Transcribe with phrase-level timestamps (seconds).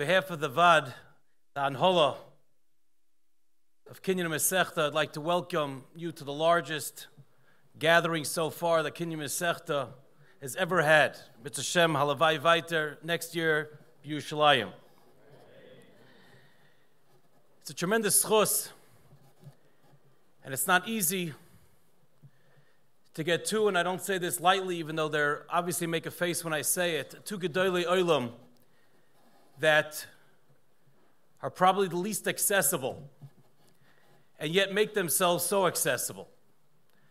[0.00, 0.94] behalf of the VAD,
[1.52, 2.16] the Anhola
[3.90, 7.08] of Kinyan Mesechta, I'd like to welcome you to the largest
[7.78, 9.88] gathering so far that Kinyan Mesechta
[10.40, 11.18] has ever had.
[11.44, 14.72] Mitzvah Shem Halavai Viter next year, Yerushalayim.
[17.60, 18.70] It's a tremendous schus,
[20.42, 21.34] and it's not easy
[23.12, 26.10] to get to, and I don't say this lightly, even though they're obviously make a
[26.10, 28.32] face when I say it, two Gedolei Olam
[29.60, 30.06] that
[31.42, 33.08] are probably the least accessible
[34.38, 36.28] and yet make themselves so accessible,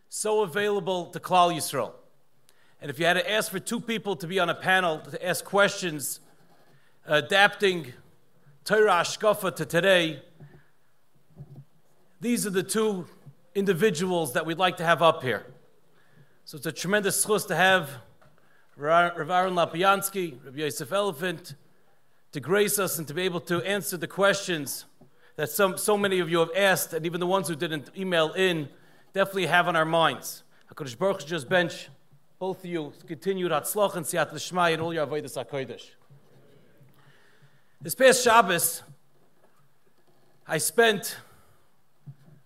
[0.09, 1.93] so available to Klal Yisrael.
[2.81, 5.25] And if you had to ask for two people to be on a panel to
[5.25, 6.19] ask questions,
[7.05, 7.93] adapting
[8.65, 10.23] Torah Ashkafa to today,
[12.21, 13.05] these are the two
[13.53, 15.45] individuals that we'd like to have up here.
[16.45, 17.89] So it's a tremendous chus to have
[18.75, 21.55] Rav Aaron Lopiansky, Rabbi Yosef Elefant,
[22.31, 24.85] to grace us and to be able to answer the questions
[25.35, 28.33] that some, so many of you have asked, and even the ones who didn't email
[28.33, 28.69] in
[29.13, 30.43] definitely have on our minds.
[30.73, 31.89] HaKadosh Baruch just bench
[32.39, 35.89] both of you continued Hatzlach and Siyat L'Shmai and all your Avodah HaKodesh.
[37.81, 38.83] This past Shabbos,
[40.47, 41.17] I spent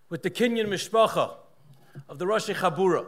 [0.09, 1.36] with the Kinyan Mishpacha
[2.09, 3.06] of the Rosh Chabura.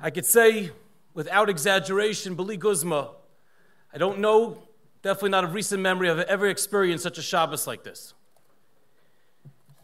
[0.00, 0.70] I could say,
[1.14, 3.10] without exaggeration, Bali Guzma,
[3.92, 4.58] I don't know,
[5.06, 8.12] definitely not of recent memory, have ever experienced such a Shabbos like this.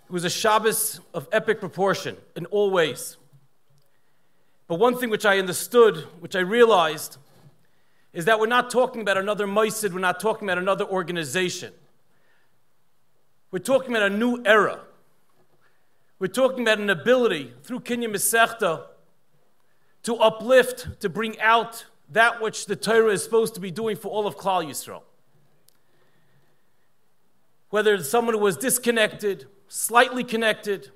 [0.06, 3.18] It was a Shabbos of epic proportion in all ways.
[4.66, 7.18] But one thing which I understood, which I realized,
[8.12, 11.72] is that we're not talking about another Maisid, we're not talking about another organization.
[13.52, 14.80] We're talking about a new era.
[16.18, 18.86] We're talking about an ability through Kinyan Mesechta
[20.02, 24.08] to uplift, to bring out that which the Torah is supposed to be doing for
[24.08, 25.02] all of Klal Yisrael.
[27.72, 30.90] Whether it's someone who was disconnected, slightly connected,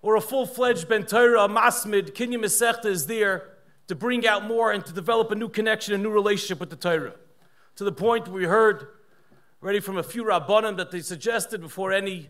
[0.00, 3.48] or a full fledged Ben a Masmid, Kinyan Mesechta is there
[3.88, 6.76] to bring out more and to develop a new connection, a new relationship with the
[6.76, 7.14] Torah.
[7.74, 8.86] To the point we heard
[9.60, 12.28] already from a few Rabbanim that they suggested before any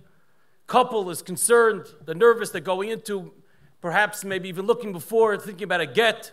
[0.66, 3.34] couple is concerned, they're nervous, they're going into
[3.82, 6.32] perhaps maybe even looking before, thinking about a get,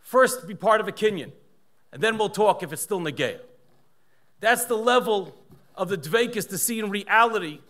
[0.00, 1.30] first be part of a Kinyan,
[1.92, 3.38] and then we'll talk if it's still Negea.
[4.40, 5.43] That's the level
[5.74, 7.60] of the Dvekis to see in reality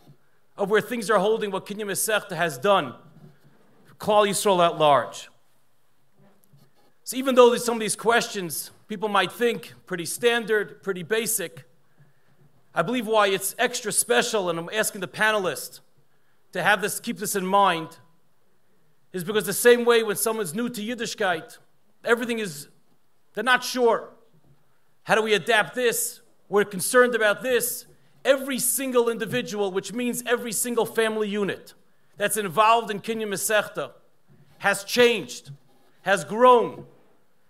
[0.56, 2.94] of where things are holding what Kinyan Mesechta has done
[3.98, 5.28] Klal Yisrael at large.
[7.04, 11.64] So even though some of these questions people might think pretty standard, pretty basic,
[12.74, 15.80] I believe why it's extra special, and I'm asking the panelists
[16.52, 17.98] to have this, keep this in mind,
[19.12, 21.58] is because the same way when someone's new to Yiddishkeit,
[22.04, 22.68] everything is,
[23.32, 24.10] they're not sure.
[25.04, 26.20] How do we adapt this?
[26.48, 27.86] We're concerned about this.
[28.24, 31.74] Every single individual, which means every single family unit
[32.16, 33.90] that's involved in Kinyan Mesechta,
[34.58, 35.50] has changed,
[36.02, 36.86] has grown,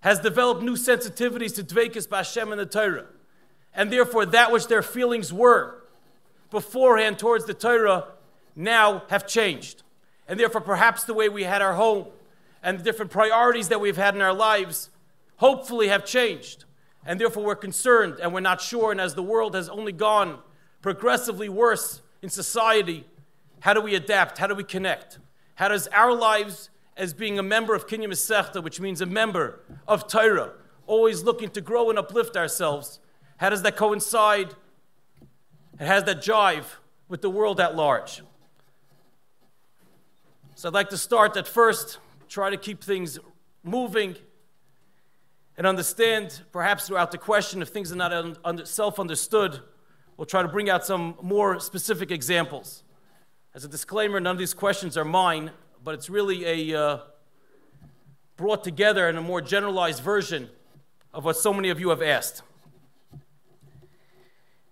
[0.00, 3.06] has developed new sensitivities to Dvekis Bashem and the Torah.
[3.74, 5.84] And therefore, that which their feelings were
[6.50, 8.08] beforehand towards the Torah
[8.56, 9.82] now have changed.
[10.28, 12.06] And therefore, perhaps the way we had our home
[12.62, 14.90] and the different priorities that we've had in our lives
[15.36, 16.64] hopefully have changed.
[17.04, 18.90] And therefore, we're concerned and we're not sure.
[18.90, 20.38] And as the world has only gone
[20.84, 23.06] progressively worse in society,
[23.60, 24.36] how do we adapt?
[24.36, 25.18] How do we connect?
[25.54, 30.06] How does our lives, as being a member of Mesechta, which means a member of
[30.06, 30.52] Torah,
[30.86, 33.00] always looking to grow and uplift ourselves,
[33.38, 34.54] how does that coincide
[35.78, 36.66] and has that jive
[37.08, 38.20] with the world at large?
[40.56, 41.96] So I'd like to start at first,
[42.28, 43.18] try to keep things
[43.62, 44.16] moving
[45.56, 49.62] and understand, perhaps throughout the question, if things are not self understood,
[50.16, 52.82] we'll try to bring out some more specific examples.
[53.54, 55.50] As a disclaimer, none of these questions are mine,
[55.82, 56.98] but it's really a uh,
[58.36, 60.48] brought together in a more generalized version
[61.12, 62.42] of what so many of you have asked.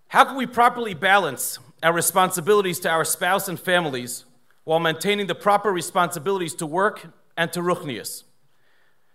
[0.07, 4.23] How can we properly balance our responsibilities to our spouse and families
[4.63, 8.23] while maintaining the proper responsibilities to work and to ruchnius.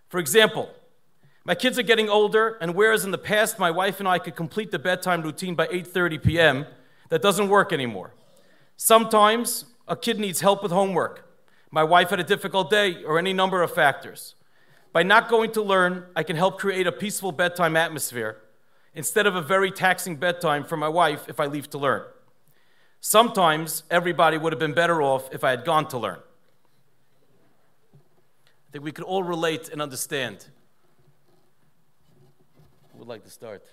[0.07, 0.69] For example,
[1.45, 4.35] my kids are getting older, and whereas in the past my wife and I could
[4.35, 6.65] complete the bedtime routine by 8:30 p.m.,
[7.09, 8.13] that doesn't work anymore.
[8.77, 11.27] Sometimes a kid needs help with homework.
[11.71, 14.35] My wife had a difficult day, or any number of factors.
[14.91, 18.37] By not going to learn, I can help create a peaceful bedtime atmosphere
[18.95, 22.03] instead of a very taxing bedtime for my wife if I leave to learn.
[23.01, 26.19] Sometimes everybody would have been better off if I had gone to learn.
[27.93, 30.47] I think we could all relate and understand.
[32.99, 33.63] Would like to start?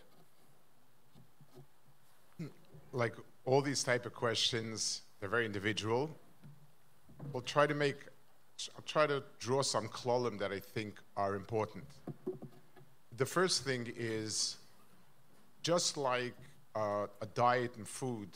[2.92, 3.14] like
[3.44, 6.16] all these type of questions, they're very individual.
[7.32, 7.96] We'll try to make,
[8.76, 11.84] I'll try to draw some klolim that I think are important.
[13.16, 14.58] The first thing is,
[15.60, 16.36] just like
[16.76, 18.28] uh, a diet and food,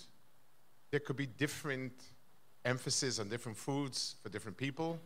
[0.90, 1.92] there could be different
[2.64, 4.98] emphasis on different foods for different people,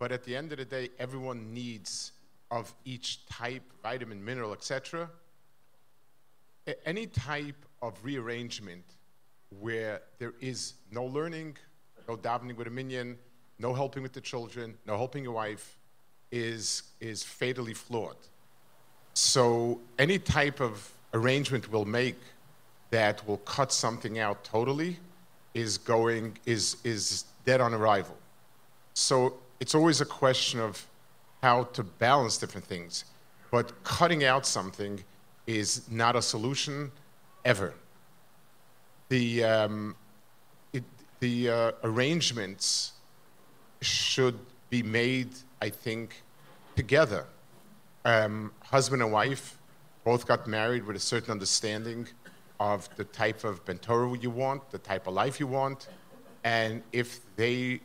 [0.00, 2.12] but at the end of the day, everyone needs
[2.50, 5.08] of each type, vitamin, mineral, etc.
[6.84, 8.84] Any type of rearrangement
[9.58, 11.56] where there is no learning,
[12.08, 13.18] no davening with a minion,
[13.58, 15.78] no helping with the children, no helping your wife,
[16.30, 18.16] is, is fatally flawed.
[19.14, 22.18] So any type of arrangement we'll make
[22.90, 24.98] that will cut something out totally
[25.54, 28.16] is going is is dead on arrival.
[28.94, 30.86] So it's always a question of
[31.42, 33.04] how to balance different things.
[33.50, 35.02] But cutting out something
[35.58, 36.90] is not a solution
[37.44, 37.74] ever.
[39.08, 39.96] The, um,
[40.72, 40.84] it,
[41.18, 42.92] the uh, arrangements
[43.80, 44.38] should
[44.68, 45.30] be made,
[45.60, 46.22] I think,
[46.76, 47.24] together.
[48.04, 49.58] Um, husband and wife
[50.04, 52.06] both got married with a certain understanding
[52.58, 55.88] of the type of bentoro you want, the type of life you want,
[56.44, 57.80] and if they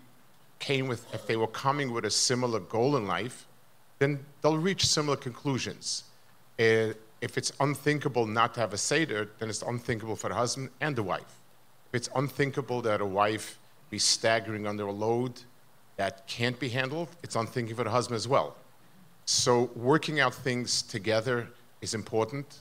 [0.60, 3.48] came with, if they were coming with a similar goal in life,
[4.00, 6.04] then they'll reach similar conclusions.
[6.60, 10.70] Uh, if it's unthinkable not to have a Seder, then it's unthinkable for the husband
[10.82, 11.42] and the wife.
[11.90, 13.58] If it's unthinkable that a wife
[13.90, 15.42] be staggering under a load
[15.98, 18.56] that can't be handled, it's unthinkable for the husband as well.
[19.26, 21.48] So working out things together
[21.82, 22.60] is important.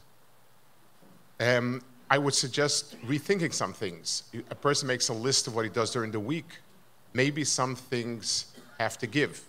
[1.41, 4.25] Um, I would suggest rethinking some things.
[4.51, 6.59] A person makes a list of what he does during the week.
[7.12, 9.43] Maybe some things have to give.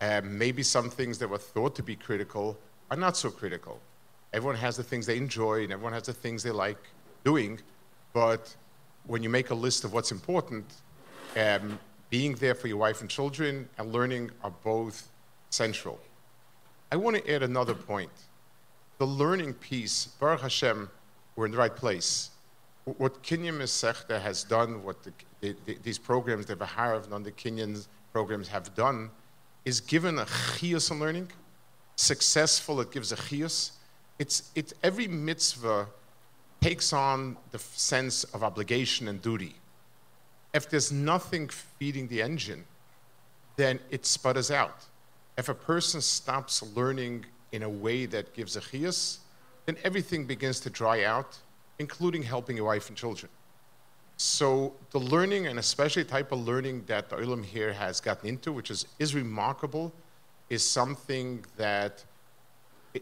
[0.00, 2.56] Um, maybe some things that were thought to be critical
[2.90, 3.80] are not so critical.
[4.32, 6.78] Everyone has the things they enjoy and everyone has the things they like
[7.24, 7.60] doing,
[8.12, 8.54] but
[9.06, 10.66] when you make a list of what's important,
[11.36, 11.78] um,
[12.10, 15.08] being there for your wife and children and learning are both
[15.50, 15.98] central.
[16.90, 18.10] I want to add another point.
[18.98, 20.90] The learning piece, Baruch Hashem,
[21.36, 22.30] we're in the right place.
[22.84, 27.32] What Kinyan Masechta has done, what the, the, the, these programs, the Baharav and the
[27.32, 29.10] Kinyan programs have done,
[29.64, 31.30] is given a chiyus on learning.
[31.96, 33.72] Successful, it gives a chiyus.
[34.18, 35.86] It's, it's, every mitzvah
[36.60, 39.54] takes on the sense of obligation and duty.
[40.52, 42.64] If there's nothing feeding the engine,
[43.56, 44.86] then it sputters out.
[45.36, 49.18] If a person stops learning in a way that gives a chiyus,
[49.66, 51.38] then everything begins to dry out,
[51.78, 53.30] including helping your wife and children.
[54.16, 58.28] So the learning, and especially the type of learning that the Olam here has gotten
[58.28, 59.92] into, which is, is remarkable,
[60.50, 62.04] is something that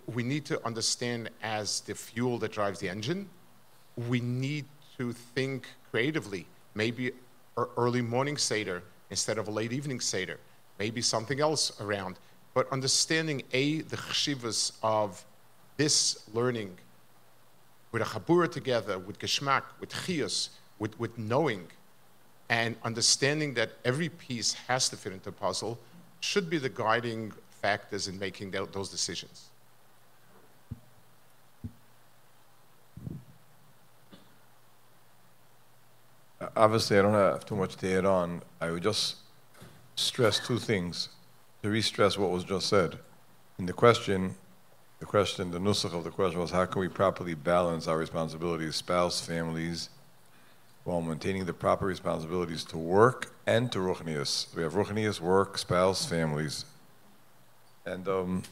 [0.06, 3.28] we need to understand as the fuel that drives the engine.
[4.08, 4.64] We need
[4.98, 6.46] to think creatively.
[6.75, 7.12] Maybe
[7.76, 10.38] early morning Seder instead of a late evening Seder.
[10.78, 12.19] Maybe something else around.
[12.54, 15.25] But understanding, A, the chshivas of
[15.76, 16.76] this learning
[17.92, 21.66] with a chabura together, with geschmack, with chiyus, with, with knowing,
[22.49, 25.78] and understanding that every piece has to fit into the puzzle
[26.20, 27.32] should be the guiding
[27.62, 29.49] factors in making those decisions.
[36.57, 38.43] Obviously, I don't have too much to add on.
[38.61, 39.16] I would just
[39.95, 41.09] stress two things
[41.62, 42.99] to re stress what was just said.
[43.59, 44.35] In the question,
[44.99, 48.76] the question, the nusach of the question was how can we properly balance our responsibilities,
[48.76, 49.88] spouse, families,
[50.85, 54.55] while maintaining the proper responsibilities to work and to ruchnius.
[54.55, 56.64] We have ruchnius, work, spouse, families.
[57.85, 58.43] And um,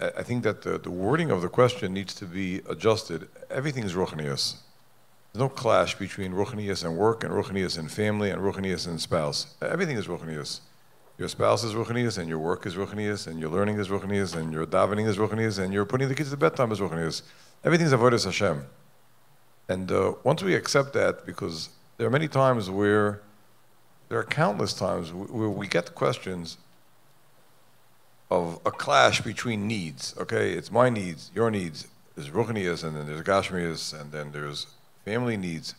[0.00, 3.28] I think that the, the, wording of the question needs to be adjusted.
[3.50, 4.56] Everything is ruchnius.
[5.36, 9.54] There's no clash between ruchnius and work and ruchnius and family and ruchnius and spouse.
[9.60, 10.60] Everything is ruchnius.
[11.18, 14.50] Your spouse is ruchnius, and your work is ruchnius, and your learning is ruchnius, and
[14.50, 17.20] your davening is ruchnius, and your putting the kids to bedtime is ruchnius.
[17.64, 18.64] Everything's avodas Hashem.
[19.68, 23.20] And uh, once we accept that, because there are many times where
[24.08, 26.56] there are countless times where we get the questions
[28.30, 30.14] of a clash between needs.
[30.18, 31.88] Okay, it's my needs, your needs.
[32.14, 34.66] There's ruchnius, and then there's gashmias, and then there's
[35.06, 35.76] family needs.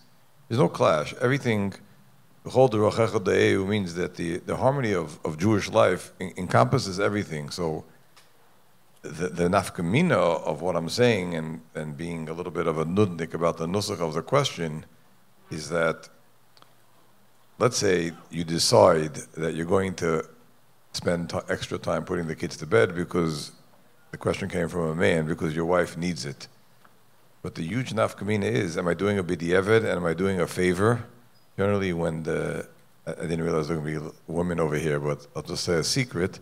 [0.47, 1.13] There's no clash.
[1.21, 1.73] Everything
[2.45, 7.49] means that the, the harmony of, of Jewish life encompasses everything.
[7.49, 7.83] So
[9.01, 12.85] the, the nafkamina of what I'm saying and, and being a little bit of a
[12.85, 14.85] nudnik about the nusach of the question
[15.51, 16.07] is that
[17.59, 20.23] let's say you decide that you're going to
[20.93, 23.51] spend extra time putting the kids to bed because
[24.11, 26.47] the question came from a man because your wife needs it.
[27.47, 30.47] But the huge nafkamina is, am I doing a b'di'evid and am I doing a
[30.47, 31.05] favor?
[31.55, 32.67] Generally, when the,
[33.05, 35.75] I didn't realize there were going to be women over here, but I'll just say
[35.75, 36.41] a secret,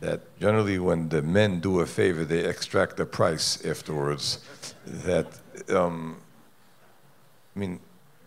[0.00, 4.38] that generally when the men do a favor, they extract the price afterwards.
[4.86, 5.26] That,
[5.68, 6.16] um,
[7.54, 7.78] I mean,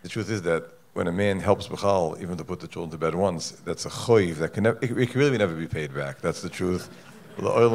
[0.04, 0.62] the truth is that
[0.92, 3.90] when a man helps Bechal, even to put the children to bed once, that's a
[3.90, 6.20] choiv that can, nev- it, can really never be paid back.
[6.20, 6.88] That's the truth.
[7.36, 7.66] We all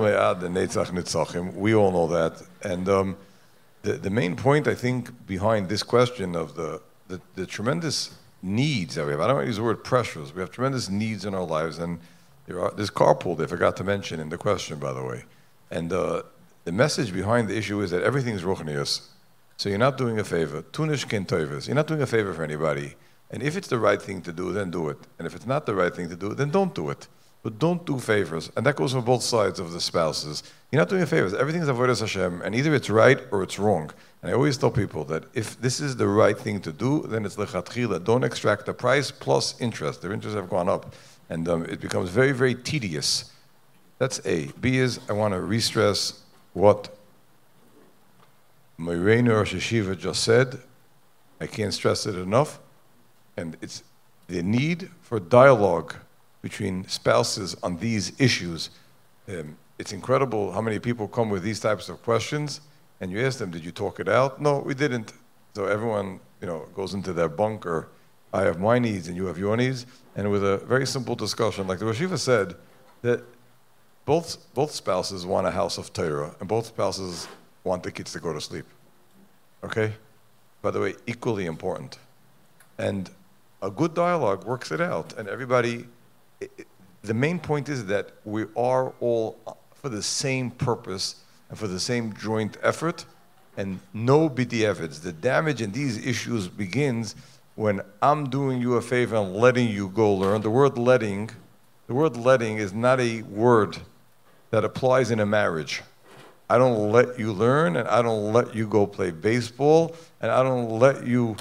[1.91, 2.41] know that.
[2.63, 3.17] And um,
[3.87, 8.95] the, the main point, I think, behind this question of the, the, the tremendous needs
[8.95, 11.23] that we have, I don't want to use the word pressures, we have tremendous needs
[11.23, 11.79] in our lives.
[11.79, 11.99] And
[12.47, 15.23] there are, there's carpool, they forgot to mention in the question, by the way.
[15.71, 16.23] And uh,
[16.65, 19.07] the message behind the issue is that everything is ruchnius.
[19.55, 20.63] So you're not doing a favor.
[20.73, 21.67] Tunish toivus.
[21.67, 22.95] You're not doing a favor for anybody.
[23.31, 24.97] And if it's the right thing to do, then do it.
[25.17, 27.07] And if it's not the right thing to do, then don't do it.
[27.43, 28.51] But don't do favors.
[28.57, 30.43] And that goes for both sides of the spouses.
[30.71, 31.33] You're not doing favors.
[31.33, 33.91] Everything's avodas Hashem, and either it's right or it's wrong.
[34.21, 37.25] And I always tell people that if this is the right thing to do, then
[37.25, 38.03] it's lechatchila.
[38.03, 40.01] Don't extract the price plus interest.
[40.01, 40.93] Their interests have gone up,
[41.29, 43.31] and um, it becomes very, very tedious.
[43.99, 44.47] That's A.
[44.59, 46.21] B is I want to re-stress
[46.53, 46.89] what
[48.79, 50.59] Moirenu Rosh Hashiva just said.
[51.39, 52.59] I can't stress it enough.
[53.37, 53.83] And it's
[54.27, 55.95] the need for dialogue
[56.41, 58.69] between spouses on these issues.
[59.27, 62.61] Um, it's incredible how many people come with these types of questions,
[62.99, 65.13] and you ask them, "Did you talk it out?" No, we didn't.
[65.55, 67.87] So everyone, you know, goes into their bunker.
[68.33, 71.67] I have my needs, and you have your needs, and with a very simple discussion,
[71.67, 72.55] like the Rashiva said,
[73.01, 73.23] that
[74.05, 77.27] both both spouses want a house of Torah, and both spouses
[77.63, 78.65] want the kids to go to sleep.
[79.63, 79.93] Okay,
[80.61, 81.99] by the way, equally important,
[82.77, 83.09] and
[83.61, 85.87] a good dialogue works it out, and everybody.
[87.01, 89.37] The main point is that we are all
[89.73, 93.05] for the same purpose and for the same joint effort,
[93.55, 95.01] and no b'di'evids.
[95.01, 97.15] The damage in these issues begins
[97.55, 100.41] when I'm doing you a favor and letting you go learn.
[100.41, 101.29] The word letting,
[101.87, 103.77] the word letting is not a word
[104.51, 105.81] that applies in a marriage.
[106.49, 110.43] I don't let you learn, and I don't let you go play baseball, and I
[110.43, 111.35] don't let you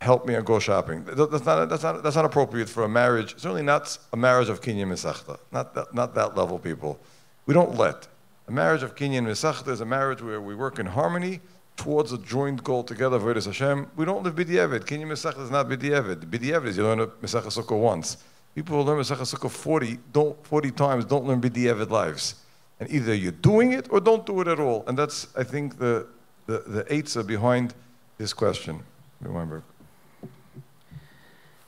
[0.00, 1.04] help me and go shopping.
[1.04, 4.60] That's not, that's, not, that's not appropriate for a marriage, certainly not a marriage of
[4.60, 5.38] kinyan misachta.
[5.50, 6.98] Not that, not that level, people.
[7.46, 8.08] We don't let.
[8.48, 11.40] A marriage of kinyan misachta is a marriage where we work in harmony
[11.76, 13.90] towards a joint goal together, Avodas Hashem.
[13.96, 14.84] We don't live b'di'evid.
[14.84, 16.26] Kinyan misachta is not b'di'evid.
[16.26, 18.18] B'di'evid is you learn a Sukkah once.
[18.54, 22.36] People who learn Mesachah Sukkah 40, don't, 40 times don't learn b'di'evid lives.
[22.78, 24.84] And either you're doing it or don't do it at all.
[24.86, 26.06] And that's, I think, the,
[26.46, 27.74] the, the eitzah behind
[28.18, 28.80] this question.
[29.20, 29.62] Remember.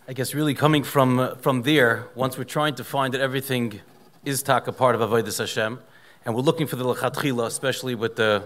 [0.09, 3.81] I guess really coming from, from there, once we're trying to find that everything
[4.25, 5.81] is taka part of Avodah Hashem,
[6.25, 8.45] and we're looking for the lechatchila, especially with the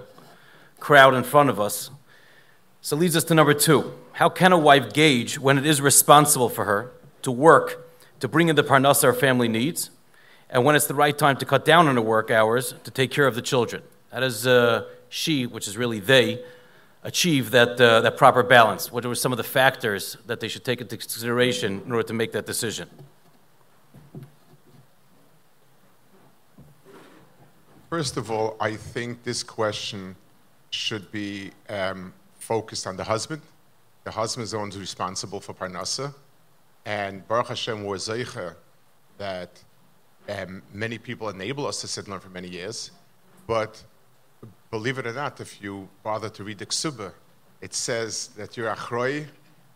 [0.79, 1.91] crowd in front of us.
[2.81, 3.93] So leads us to number two.
[4.13, 7.91] How can a wife gauge when it is responsible for her to work
[8.21, 9.91] to bring in the parnasa her family needs,
[10.49, 13.11] and when it's the right time to cut down on her work hours to take
[13.11, 13.83] care of the children?
[14.13, 16.43] That is uh, she, which is really they,
[17.03, 18.93] achieve that, uh, that proper balance?
[18.93, 22.15] What are some of the factors that they should take into consideration in order to
[22.15, 22.89] make that decision?
[27.89, 30.15] First of all, I think this question
[30.71, 33.43] should be um, focused on the husband.
[34.05, 36.15] The husband is the one who's responsible for Parnasa.
[36.87, 38.07] And Baruch Hashem was
[39.19, 39.63] that
[40.29, 42.93] um, many people enable us to sit and learn for many years.
[43.47, 43.83] But
[44.71, 47.13] believe it or not, if you bother to read the Ksuba,
[47.61, 49.27] it says that you're Achroi.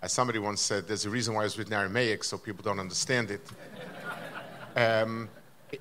[0.03, 3.31] As somebody once said, there's a reason why it's written Aramaic, so people don't understand
[3.31, 3.41] it.
[4.77, 5.29] um,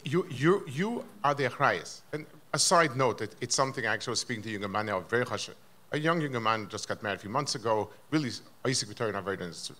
[0.04, 2.02] you, you, you are the Achrayas.
[2.14, 4.86] And a side note, it, it's something I actually was speaking to a young man
[4.86, 5.50] now, very hush.
[5.92, 8.32] A young young man just got married a few months ago, really,
[8.66, 9.72] Isaac Victoria, not very nice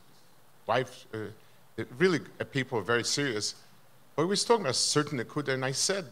[0.68, 3.56] wife, uh, really, uh, people are very serious.
[4.16, 6.06] But we was talking about a certain Akuda, and I said,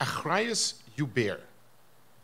[0.00, 1.38] Achrayas you bear.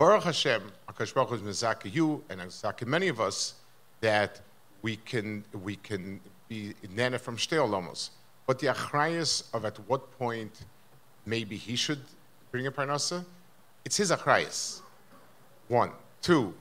[0.04, 3.54] Baruch Hashem, Akash Baruch Hu is Mizaki you and Mizaki many of us
[4.02, 4.38] that
[4.82, 8.11] we can we can be nana from Shteolomos.
[8.46, 10.66] But the achrayas of at what point
[11.25, 12.02] maybe he should
[12.50, 13.25] bring a parnasa,
[13.87, 14.82] it's his achrayas.
[15.68, 16.52] One, two.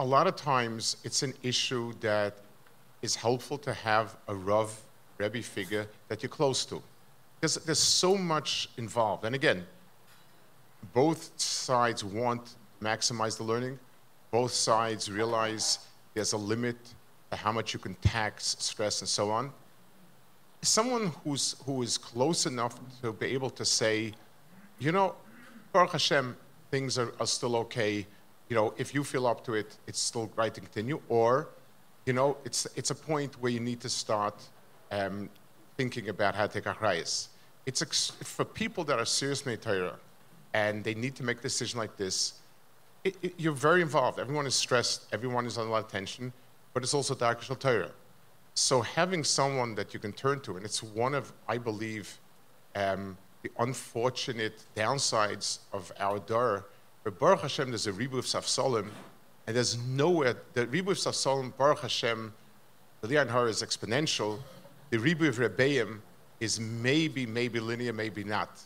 [0.00, 2.34] A lot of times it's an issue that
[3.02, 4.76] is helpful to have a Rav
[5.18, 6.82] Rebbe figure that you're close to.
[7.38, 9.24] There's, there's so much involved.
[9.24, 9.64] And again,
[10.92, 13.78] both sides want maximize the learning.
[14.30, 15.78] Both sides realize
[16.14, 16.76] there's a limit
[17.30, 19.52] to how much you can tax, stress, and so on.
[20.62, 24.12] Someone who's, who is close enough to be able to say,
[24.78, 25.14] you know,
[25.72, 26.36] Baruch Hashem,
[26.70, 28.06] things are, are still okay.
[28.48, 31.00] you know, if you feel up to it, it's still right to continue.
[31.08, 31.48] Or,
[32.06, 34.34] you know, it's, it's a point where you need to start
[34.90, 35.30] um,
[35.76, 37.28] thinking about how to take achrayas.
[37.64, 39.98] It's for people that are seriously Torah
[40.54, 42.34] and they need to make a decision like this,
[43.04, 44.18] it, it, you're very involved.
[44.18, 46.32] Everyone is stressed, everyone is under a lot of tension,
[46.72, 47.90] but it's also Darkish Torah.
[48.54, 52.18] So having someone that you can turn to, and it's one of, I believe,
[52.74, 56.66] um, the unfortunate downsides of our Dor,
[57.02, 58.88] but Baruch Hashem, there's a Ribu of Safsolim,
[59.46, 62.32] and there's nowhere, the Ribu of Safsolim, Baruch Hashem,
[63.00, 64.38] the Lian Har is exponential.
[64.90, 65.98] The Ribu of Rebbeim
[66.38, 68.60] is maybe, maybe linear, maybe not.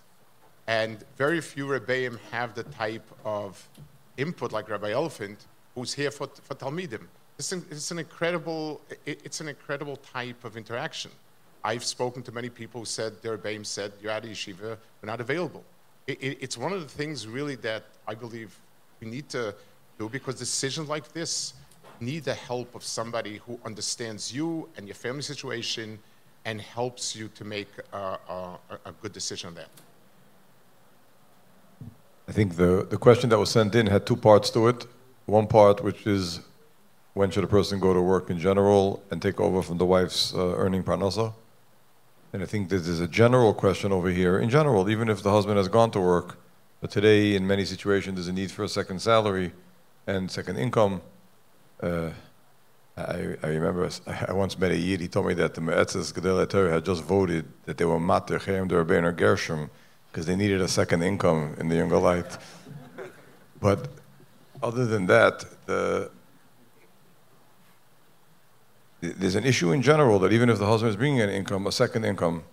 [0.66, 3.68] And very few Rebbeim have the type of
[4.16, 7.06] input like Rabbi Elefant, who's here for, for Talmidim.
[7.38, 11.10] It's an, it's an incredible, it, it's an incredible type of interaction.
[11.62, 15.06] I've spoken to many people who said, their Rebbeim said, you're out of yeshiva, we're
[15.06, 15.64] not available.
[16.06, 18.56] It, it, it's one of the things really that I believe
[19.00, 19.54] we need to
[19.98, 21.54] do because decisions like this
[22.00, 25.98] need the help of somebody who understands you and your family situation
[26.44, 27.96] and helps you to make a,
[28.28, 29.68] a, a good decision on that.
[32.28, 34.86] I think the, the question that was sent in had two parts to it.
[35.26, 36.40] One part, which is
[37.14, 40.34] when should a person go to work in general and take over from the wife's
[40.34, 41.32] uh, earning parnasa?
[42.32, 44.38] And I think this is a general question over here.
[44.38, 46.38] In general, even if the husband has gone to work,
[46.80, 49.52] but today in many situations there's a need for a second salary
[50.06, 51.00] and second income.
[51.82, 52.10] Uh,
[52.96, 56.72] I, I, remember I once met a Yid, he told me that the Moetzes Gedolei
[56.72, 59.70] had just voted that they were Mater Cherem D'Rabbeinu Gershom
[60.16, 62.38] because they needed a second income in the younger light.
[63.60, 63.86] But
[64.62, 66.10] other than that, the,
[69.02, 71.70] there's an issue in general that even if the husband is bringing an income, a
[71.70, 72.44] second income,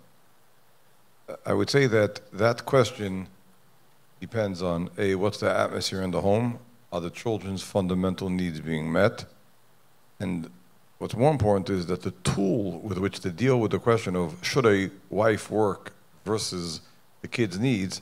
[1.45, 3.29] I would say that that question
[4.19, 6.59] depends on A, what's the atmosphere in the home?
[6.91, 9.23] Are the children's fundamental needs being met?
[10.19, 10.49] And
[10.97, 14.35] what's more important is that the tool with which to deal with the question of
[14.41, 15.93] should a wife work
[16.25, 16.81] versus
[17.23, 18.01] the kids' needs,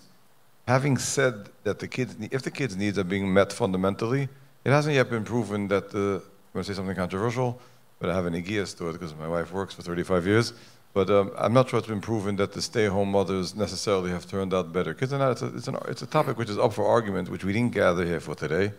[0.67, 4.27] having said that the kids, if the kids' needs are being met fundamentally,
[4.65, 7.62] it hasn't yet been proven that the, I'm going to say something controversial,
[7.99, 10.53] but I have an to it because my wife works for 35 years.
[10.93, 14.53] But um, I'm not sure it's been proven that the stay-home mothers necessarily have turned
[14.53, 14.93] out better.
[14.93, 17.73] Because it's, a, it's, it's a topic which is up for argument, which we didn't
[17.73, 18.73] gather here for today.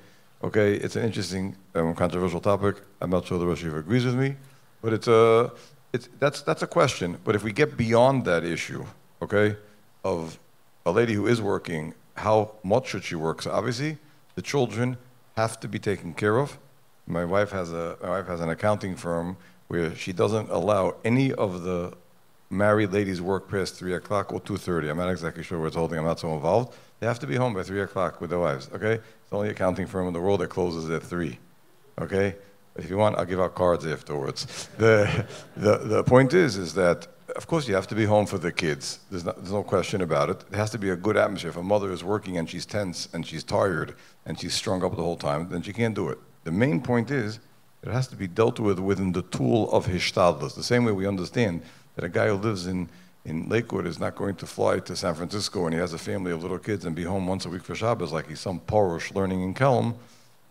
[0.44, 2.76] Okay, it's an interesting, um, controversial topic.
[3.00, 4.34] I'm not sure the rest of you agrees with me,
[4.82, 5.52] but it's a,
[5.92, 7.16] it's, that's, that's a question.
[7.24, 8.84] But if we get beyond that issue,
[9.22, 9.56] okay,
[10.04, 10.38] of
[10.84, 13.42] a lady who is working, how much should she work?
[13.42, 13.98] So obviously,
[14.34, 14.96] the children
[15.36, 16.58] have to be taken care of.
[17.06, 19.36] My wife has a my wife has an accounting firm
[19.68, 21.94] where she doesn't allow any of the
[22.50, 24.88] married ladies work past three o'clock or two thirty.
[24.88, 25.98] I'm not exactly sure where it's holding.
[25.98, 26.74] I'm not so involved.
[27.00, 28.68] They have to be home by three o'clock with their wives.
[28.72, 31.38] Okay, it's the only accounting firm in the world that closes at three.
[32.00, 32.36] Okay,
[32.76, 34.68] if you want, I'll give out cards afterwards.
[34.78, 37.06] the the the point is is that
[37.36, 39.00] of course, you have to be home for the kids.
[39.10, 40.44] There's, not, there's no question about it.
[40.50, 41.50] It has to be a good atmosphere.
[41.50, 43.94] If a mother is working and she's tense and she's tired
[44.26, 46.18] and she's strung up the whole time, then she can't do it.
[46.44, 47.38] The main point is
[47.82, 50.54] it has to be dealt with within the tool of hishtadlus.
[50.54, 51.62] The same way we understand
[51.96, 52.88] that a guy who lives in,
[53.24, 56.32] in Lakewood is not going to fly to San Francisco and he has a family
[56.32, 59.14] of little kids and be home once a week for Shabbos like he's some Porush
[59.14, 59.94] learning in Kelm,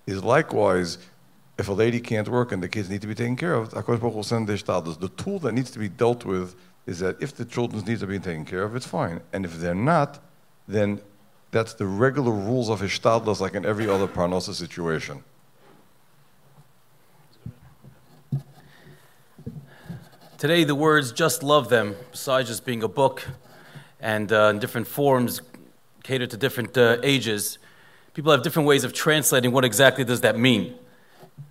[0.07, 0.97] is likewise
[1.57, 3.99] if a lady can't work and the kids need to be taken care of, HaKadosh
[3.99, 4.55] Baruch will send the.
[4.99, 8.07] The tool that needs to be dealt with is that if the children's needs are
[8.07, 9.21] being taken care of, it's fine.
[9.33, 10.19] And if they're not,
[10.67, 11.01] then
[11.51, 15.23] that's the regular rules of Hishtadlas, like in every other Parnosa situation.
[20.37, 23.27] Today, the words just love them, besides just being a book
[23.99, 25.41] and uh, in different forms,
[26.01, 27.59] cater to different uh, ages,
[28.15, 30.73] people have different ways of translating what exactly does that mean.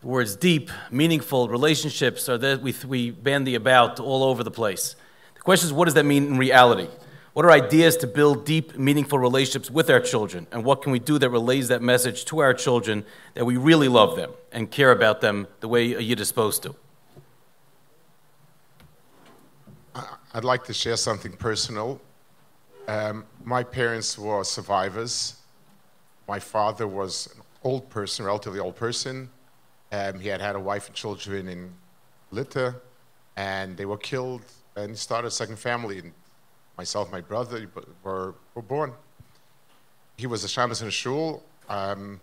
[0.00, 4.96] The words deep, meaningful, relationships are that we, we bandy about all over the place.
[5.40, 6.86] The question is, what does that mean in reality?
[7.32, 10.46] What are ideas to build deep, meaningful relationships with our children?
[10.52, 13.88] And what can we do that relays that message to our children that we really
[13.88, 16.74] love them and care about them the way Yid is supposed to?
[20.34, 22.02] I'd like to share something personal.
[22.86, 25.36] Um, my parents were survivors.
[26.28, 29.30] My father was an old person, relatively old person.
[29.90, 31.72] Um, he had had a wife and children in
[32.30, 32.74] Lita,
[33.38, 34.42] and they were killed
[34.76, 35.98] and started a second family.
[35.98, 36.12] And
[36.76, 37.68] myself, my brother
[38.02, 38.92] were, were born.
[40.16, 41.42] He was a shamus in a shul.
[41.68, 42.20] Um,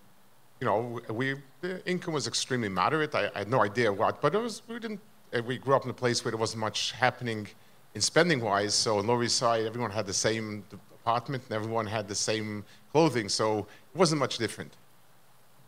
[0.59, 3.13] you know, we the income was extremely moderate.
[3.13, 4.99] I, I, had no idea what, but it was we didn't.
[5.33, 7.47] Uh, we grew up in a place where there wasn't much happening
[7.95, 8.73] in spending wise.
[8.73, 10.63] So on Lower East Side, everyone had the same
[11.01, 13.29] apartment and everyone had the same clothing.
[13.29, 14.73] So it wasn't much different.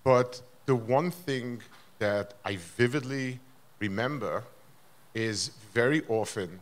[0.04, 1.62] But the one thing
[2.00, 3.40] that I vividly
[3.80, 4.44] remember
[5.14, 6.60] is very often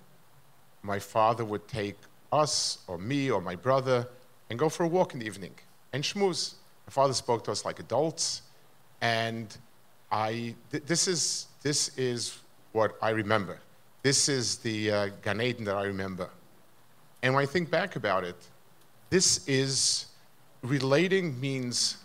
[0.88, 1.98] my father would take
[2.32, 4.08] us or me or my brother
[4.50, 5.54] and go for a walk in the evening
[5.94, 6.56] and schmooze.
[6.88, 8.42] My father spoke to us like adults,
[9.02, 9.56] and
[10.12, 12.40] I, th- this, is, this is
[12.72, 13.60] what I remember.
[14.02, 16.30] This is the uh, Gan Eden that I remember.
[17.22, 18.38] And when I think back about it,
[19.10, 20.08] this is
[20.62, 21.98] relating means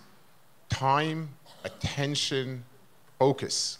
[0.68, 1.28] time,
[1.64, 2.64] attention,
[3.20, 3.78] focus.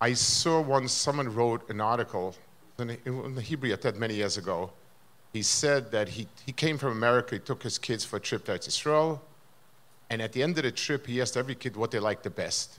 [0.00, 2.34] I saw once someone wrote an article
[2.78, 4.70] in, the Hebrew Yated many years ago.
[5.32, 8.44] He said that he, he came from America, he took his kids for a trip
[8.46, 9.22] to Israel,
[10.08, 12.30] and at the end of the trip, he asked every kid what they liked the
[12.30, 12.78] best.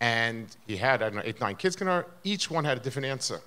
[0.00, 1.76] And he had, I don't know, eight, nine kids,
[2.22, 3.40] each one had a different answer.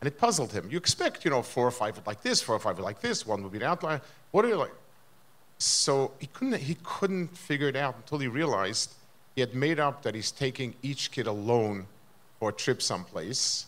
[0.00, 0.68] And it puzzled him.
[0.70, 3.00] You expect, you know, four or five would like this, four or five would like
[3.00, 4.00] this, one would be an outlier.
[4.32, 4.74] What are you like?
[5.58, 8.94] So he couldn't, he couldn't figure it out until he realized
[9.36, 11.86] he had made up that he's taking each kid alone
[12.40, 13.66] for a trip someplace,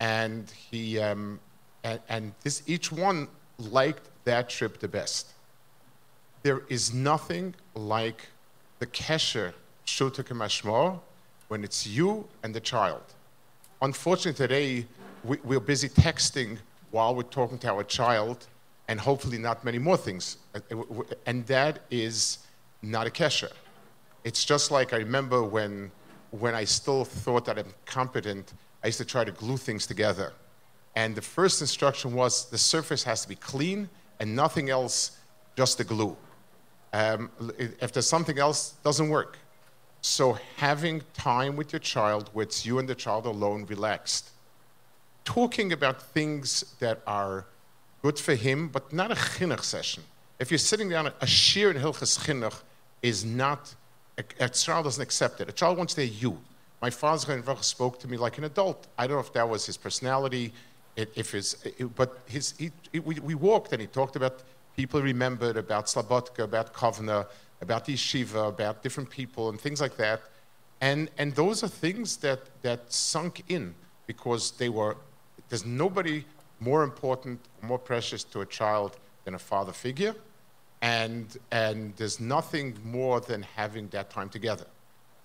[0.00, 1.40] and he um,
[1.84, 3.28] and, and this each one
[3.58, 5.32] liked that trip the best.
[6.42, 8.28] There is nothing like
[8.78, 9.52] the kesher
[9.86, 11.00] shuta
[11.48, 13.02] when it's you and the child.
[13.82, 14.86] Unfortunately, today
[15.24, 16.58] we, we're busy texting
[16.90, 18.46] while we're talking to our child,
[18.88, 20.38] and hopefully not many more things.
[21.26, 22.38] And that is
[22.82, 23.52] not a kesher.
[24.24, 25.90] It's just like I remember when,
[26.30, 28.54] when I still thought that I'm competent,
[28.86, 30.32] I used to try to glue things together.
[30.94, 33.88] And the first instruction was the surface has to be clean
[34.20, 35.18] and nothing else,
[35.56, 36.16] just the glue.
[36.92, 39.38] Um, if there's something else, doesn't work.
[40.02, 44.30] So having time with your child, where it's you and the child alone, relaxed,
[45.24, 47.44] talking about things that are
[48.02, 50.04] good for him, but not a chinuch session.
[50.38, 52.62] If you're sitting down, a shir in Hilchas chinuch
[53.02, 53.74] is not
[54.16, 55.48] a, a child doesn't accept it.
[55.48, 56.38] A child wants their you.
[56.80, 58.86] My father spoke to me like an adult.
[58.98, 60.52] I don't know if that was his personality,
[60.96, 61.56] if his,
[61.94, 64.42] but his, he, we, we walked and he talked about
[64.76, 67.26] people remembered, about Slabotka, about Kovna,
[67.60, 70.20] about yeshiva, about different people and things like that.
[70.80, 73.74] And, and those are things that, that sunk in
[74.06, 74.96] because they were,
[75.48, 76.24] there's nobody
[76.60, 80.14] more important, more precious to a child than a father figure
[80.82, 84.66] and, and there's nothing more than having that time together.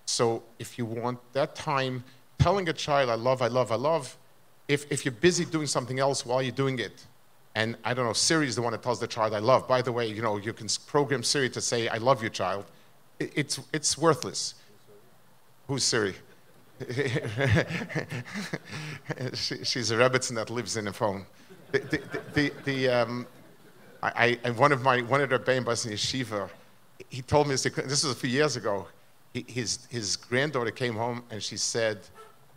[0.05, 2.03] So if you want that time,
[2.39, 4.17] telling a child, I love, I love, I love,
[4.67, 7.05] if, if you're busy doing something else while you're doing it,
[7.55, 9.67] and I don't know, Siri is the one that tells the child, I love.
[9.67, 12.65] By the way, you know, you can program Siri to say, I love you, child.
[13.19, 14.55] It, it's, it's worthless.
[15.67, 16.15] Who's Siri?
[19.33, 21.25] she, she's a Rebbitzin that lives in a phone.
[21.71, 22.01] The, the,
[22.33, 23.27] the, the um,
[24.03, 26.49] I, I, one of my one of the Bambas in yeshiva,
[27.09, 28.87] he told me this, this was a few years ago.
[29.33, 31.99] His his granddaughter came home and she said,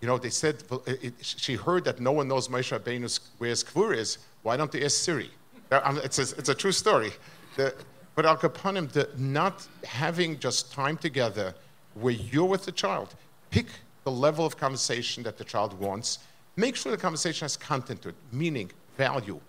[0.00, 3.96] you know, they said it, she heard that no one knows Moshe Rabbeinu where kvur
[3.96, 4.18] is.
[4.42, 5.30] Why don't they ask Siri?
[5.70, 7.12] Um, it's a, it's a true story.
[7.56, 7.74] The,
[8.14, 11.54] but Al Kapanim, the not having just time together
[11.94, 13.14] where you're with the child,
[13.50, 13.66] pick
[14.04, 16.18] the level of conversation that the child wants.
[16.56, 19.40] Make sure the conversation has content to it, meaning, value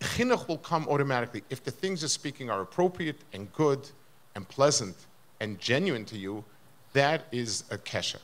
[0.00, 1.42] chinuch will come automatically.
[1.50, 3.88] If the things you're speaking are appropriate and good
[4.34, 4.96] and pleasant
[5.40, 6.44] and genuine to you,
[6.96, 8.18] that is a kesha.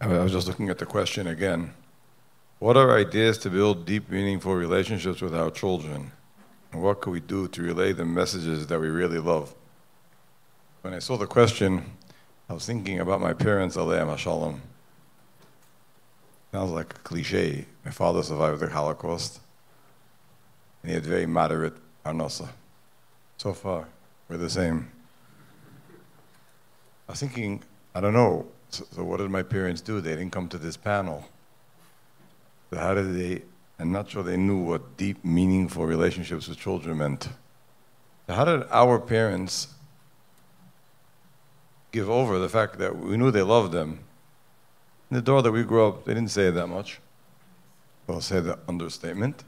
[0.00, 1.72] I was just looking at the question again.
[2.58, 6.10] What are ideas to build deep, meaningful relationships with our children?
[6.72, 9.54] And what can we do to relay the messages that we really love?
[10.80, 11.84] When I saw the question,
[12.48, 14.62] I was thinking about my parents, Aleim Shalom.
[16.52, 17.66] Sounds like a cliche.
[17.84, 19.40] My father survived the Holocaust,
[20.82, 22.48] and he had very moderate parnasa.
[23.36, 23.86] So far,
[24.28, 24.95] we're the same.
[27.08, 27.62] I was thinking,
[27.94, 28.46] I don't know.
[28.70, 30.00] So, so, what did my parents do?
[30.00, 31.24] They didn't come to this panel.
[32.70, 33.42] So how did they?
[33.78, 37.28] I'm not sure they knew what deep, meaningful relationships with children meant.
[38.26, 39.68] So how did our parents
[41.92, 44.00] give over the fact that we knew they loved them,
[45.10, 47.00] in the door that we grew up, they didn't say that much.
[48.06, 49.44] Well, say the understatement.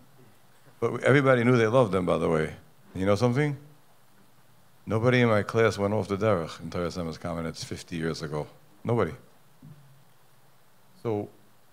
[0.80, 2.54] But everybody knew they loved them, by the way.
[2.94, 3.56] You know something?
[4.88, 8.46] Nobody in my class went off the derech in Torah Semes It's 50 years ago.
[8.83, 9.12] Nobody.
[11.03, 11.29] So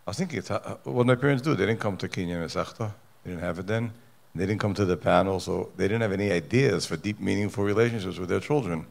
[0.06, 2.92] I was thinking, uh, what my parents do, they didn't come to Kinyan Mesechta.
[3.24, 3.94] They didn't have it then.
[4.36, 7.64] They didn't come to the panel, so they didn't have any ideas for deep, meaningful
[7.64, 8.86] relationships with their children.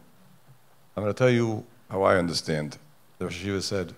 [0.96, 2.78] I'm going to tell you how I understand.
[3.18, 3.94] The Rosh Hashiva said,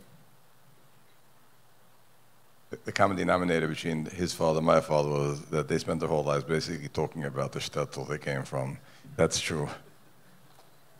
[2.84, 6.24] the common denominator between his father and my father was that they spent their whole
[6.24, 8.78] lives basically talking about the shtetl they came from.
[9.16, 9.68] That's true.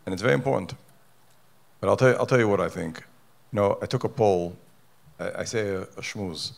[0.07, 0.73] And it's very important.
[1.81, 3.03] But I'll tell you, I'll tell you what I think.
[3.51, 4.55] You know, I took a poll.
[5.19, 6.53] I, I say a, a schmooze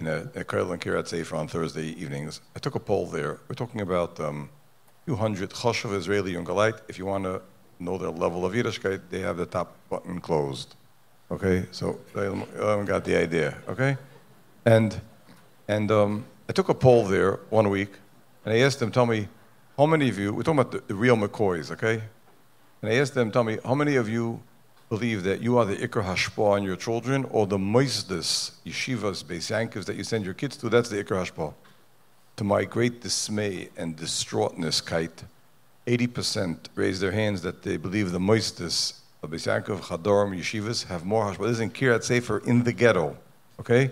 [0.00, 2.40] in a, a and Kiryat Sefer on Thursday evenings.
[2.56, 3.38] I took a poll there.
[3.46, 4.50] We're talking about um,
[5.06, 6.80] 200 Choshev Israeli Yungalite.
[6.88, 7.40] If you want to
[7.78, 10.74] know their level of Yiddishkeit, they have the top button closed.
[11.30, 13.56] Okay, so they haven't got the idea.
[13.68, 13.96] Okay,
[14.64, 15.00] and
[15.68, 17.92] and um, I took a poll there one week,
[18.44, 19.28] and I asked them, tell me,
[19.76, 20.34] how many of you?
[20.34, 22.02] We're talking about the, the real McCoys, okay?
[22.82, 24.40] And I asked them, tell me, how many of you
[24.88, 29.84] believe that you are the Iker Hashpa on your children, or the Moisdes, yeshivas, Beis
[29.84, 30.68] that you send your kids to?
[30.68, 31.54] That's the Iker Hashpa.
[32.36, 35.24] To my great dismay and distraughtness, kite,
[35.86, 41.04] 80% raised their hands that they believe the Moisdes of Beis Yankov, Chadorim, yeshivas have
[41.04, 41.46] more Hashpa.
[41.46, 43.16] This is in Kiryat Sefer in the ghetto,
[43.60, 43.90] okay?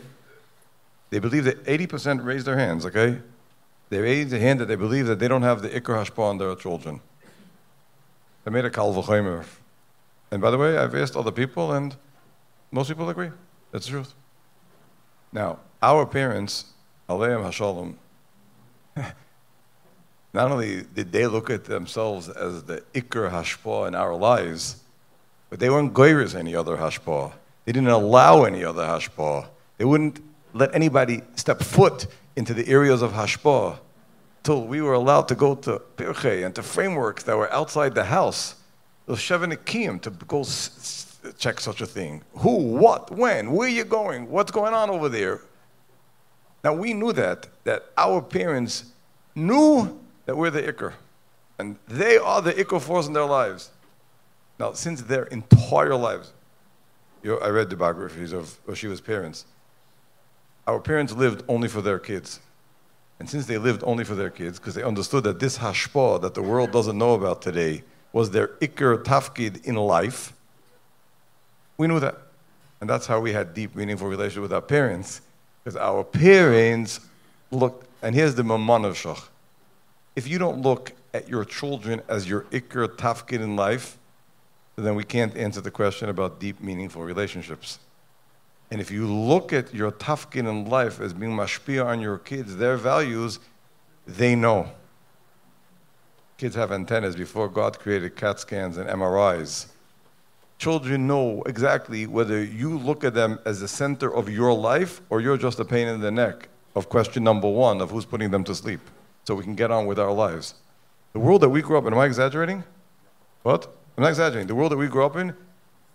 [1.10, 3.18] They believe that 80% raised their hands, okay?
[3.90, 6.38] They raised their hand that they believe that they don't have the Iker Hashpa on
[6.38, 7.00] their children.
[8.48, 9.44] They made a Kalvachomer.
[10.30, 11.94] And by the way, I've asked other people, and
[12.70, 13.30] most people agree.
[13.72, 14.14] That's the truth.
[15.34, 16.64] Now, our parents,
[17.10, 17.96] Aleim Hashalom,
[20.32, 24.82] not only did they look at themselves as the Iker Hashpa in our lives,
[25.50, 27.30] but they weren't goyers any other Hashpa.
[27.66, 29.46] They didn't allow any other Hashpa.
[29.76, 30.22] They wouldn't
[30.54, 33.76] let anybody step foot into the areas of Hashpa
[34.56, 38.54] we were allowed to go to Pirche and to frameworks that were outside the house.
[39.06, 40.44] The Shevanikim to go
[41.38, 42.22] check such a thing.
[42.34, 45.40] Who, what, when, where are you going, what's going on over there.
[46.64, 48.84] Now we knew that, that our parents
[49.34, 50.94] knew that we're the Iker.
[51.58, 53.70] And they are the Iker force in their lives.
[54.58, 56.32] Now, since their entire lives,
[57.22, 59.44] you know, I read the biographies of Oshiva's parents.
[60.66, 62.40] Our parents lived only for their kids.
[63.18, 66.34] And since they lived only for their kids, because they understood that this hashpa that
[66.34, 70.32] the world doesn't know about today was their ikr tafkid in life,
[71.76, 72.16] we knew that.
[72.80, 75.20] And that's how we had deep, meaningful relationship with our parents.
[75.64, 77.00] Because our parents
[77.50, 79.28] looked, and here's the mamanavshach.
[80.14, 83.98] If you don't look at your children as your ikr tafkid in life,
[84.76, 87.80] then we can't answer the question about deep, meaningful relationships.
[88.70, 92.56] And if you look at your tafkin in life as being mashpia on your kids,
[92.56, 93.38] their values,
[94.06, 94.70] they know.
[96.36, 99.66] Kids have antennas before God created CAT scans and MRIs.
[100.58, 105.20] Children know exactly whether you look at them as the center of your life or
[105.20, 108.44] you're just a pain in the neck of question number one of who's putting them
[108.44, 108.80] to sleep
[109.24, 110.54] so we can get on with our lives.
[111.12, 112.64] The world that we grew up in, am I exaggerating?
[113.42, 113.66] What?
[113.96, 114.46] I'm not exaggerating.
[114.46, 115.34] The world that we grew up in,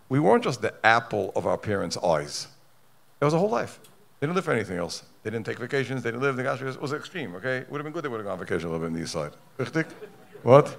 [0.10, 2.48] we weren't just the apple of our parents' eyes.
[3.24, 3.80] It was a whole life.
[4.20, 5.02] They didn't live for anything else.
[5.24, 6.04] They didn't take vacations.
[6.04, 6.36] They didn't live.
[6.36, 7.34] The gosh, it was extreme.
[7.36, 8.04] Okay, it would have been good.
[8.04, 9.32] They would have gone on vacation a little bit on the east side.
[10.42, 10.76] What?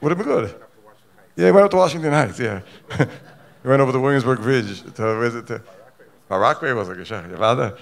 [0.00, 0.54] Would have been good.
[1.36, 2.38] Yeah, he went up to Washington Heights.
[2.38, 2.62] Yeah,
[2.96, 5.46] he went over the Williamsburg Bridge to visit.
[5.48, 5.62] To,
[6.30, 7.78] Rockaway was a geschäft.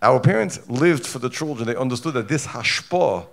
[0.00, 1.66] Our parents lived for the children.
[1.66, 3.26] They understood that this hashpah,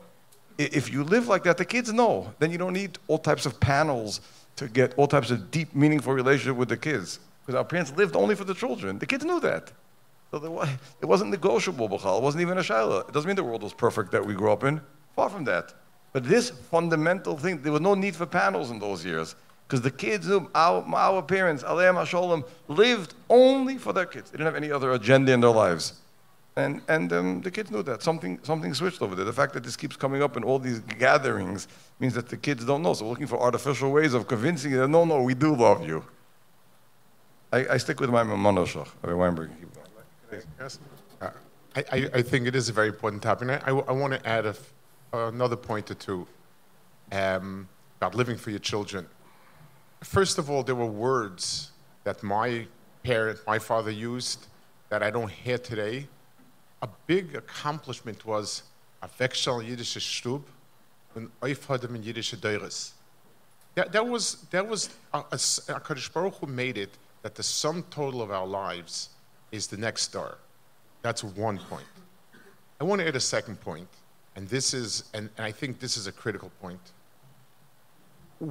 [0.57, 2.33] if you live like that, the kids know.
[2.39, 4.21] Then you don't need all types of panels
[4.55, 7.19] to get all types of deep, meaningful relationship with the kids.
[7.49, 8.99] Because our parents lived only for the children.
[8.99, 9.71] The kids knew that.
[10.29, 10.61] So
[11.01, 11.85] it wasn't negotiable.
[11.87, 13.09] It wasn't even a shaila.
[13.09, 14.79] It doesn't mean the world was perfect that we grew up in.
[15.15, 15.73] Far from that.
[16.13, 19.33] But this fundamental thing, there was no need for panels in those years.
[19.67, 24.29] Because the kids our, our parents, Aleim HaSholem, lived only for their kids.
[24.29, 25.93] They didn't have any other agenda in their lives.
[26.55, 28.03] And, and um, the kids knew that.
[28.03, 29.25] Something, something switched over there.
[29.25, 31.67] The fact that this keeps coming up in all these gatherings
[31.99, 32.93] means that the kids don't know.
[32.93, 36.05] So we're looking for artificial ways of convincing them, no, no, we do love you.
[37.51, 38.87] I, I stick with my monoshach.
[39.03, 39.49] Weinberg.
[40.59, 40.79] Yes.
[41.19, 41.29] Uh,
[41.75, 43.49] I, I, I think it is a very important topic.
[43.49, 44.55] And I, I, I want to add a,
[45.13, 46.27] another point or two
[47.11, 49.07] um, about living for your children.
[50.01, 51.71] First of all, there were words
[52.03, 52.67] that my
[53.03, 54.47] parent, my father used
[54.89, 56.07] that I don't hear today.
[56.81, 58.63] A big accomplishment was
[59.01, 60.47] a Wechsel jüdische Stub
[61.15, 62.93] und Aufhören in jüdische Deures.
[63.75, 65.39] That, was, that was a, a,
[65.73, 65.79] a
[66.13, 69.09] Baruch Hu made it that the sum total of our lives
[69.51, 70.37] is the next star.
[71.01, 71.85] That's one point.
[72.79, 73.89] I want to add a second point,
[74.35, 76.79] and this is, and, and I think this is a critical point.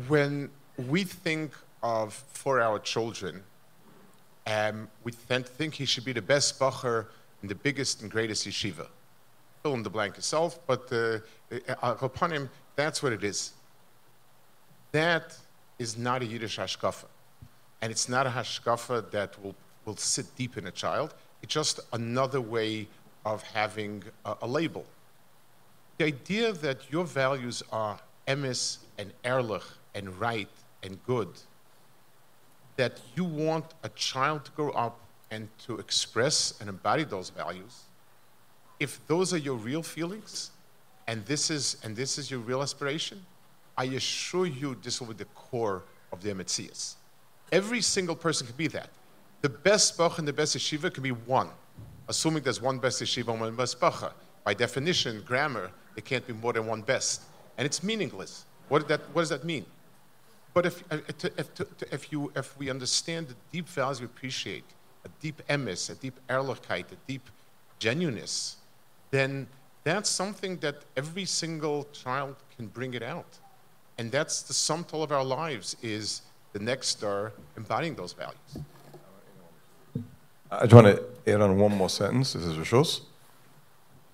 [0.08, 0.50] When
[0.88, 1.52] we think
[1.82, 3.42] of for our children,
[4.46, 7.06] um, we tend to think he should be the best bacher
[7.42, 8.86] in the biggest and greatest yeshiva.
[9.62, 11.18] Fill in the blank yourself, but uh,
[11.82, 13.52] upon him, that's what it is.
[14.92, 15.36] That
[15.78, 17.06] is not a Yiddish hashkafa.
[17.80, 21.14] And it's not a hashkafa that will, will sit deep in a child.
[21.42, 22.88] It's just another way
[23.24, 24.84] of having a, a label.
[25.98, 29.64] The idea that your values are emes and erlich
[29.94, 30.48] and right
[30.82, 31.28] and good,
[32.76, 34.98] that you want a child to grow up
[35.30, 37.82] and to express and embody those values,
[38.80, 40.50] if those are your real feelings
[41.08, 43.24] and this is, and this is your real aspiration,
[43.76, 46.94] I assure you this will be the core of the Metzias.
[47.52, 48.90] Every single person can be that.
[49.40, 51.48] The best Bach and the best yeshiva can be one,
[52.08, 54.12] assuming there's one best yeshiva and one best Bacha.
[54.44, 57.22] By definition, grammar, there can't be more than one best.
[57.56, 58.44] And it's meaningless.
[58.68, 59.64] What, that, what does that mean?
[60.54, 64.64] But if, uh, if, if, if, you, if we understand the deep values we appreciate,
[65.04, 67.28] a deep emes, a deep ehrlichkeit, a deep
[67.78, 68.56] genuineness,
[69.10, 69.46] then
[69.84, 73.38] that's something that every single child can bring it out.
[73.98, 76.22] And that's the sum total of our lives is
[76.58, 78.58] the next star embodying those values.
[80.50, 82.32] I just want to add on one more sentence.
[82.32, 83.02] This is Rishos.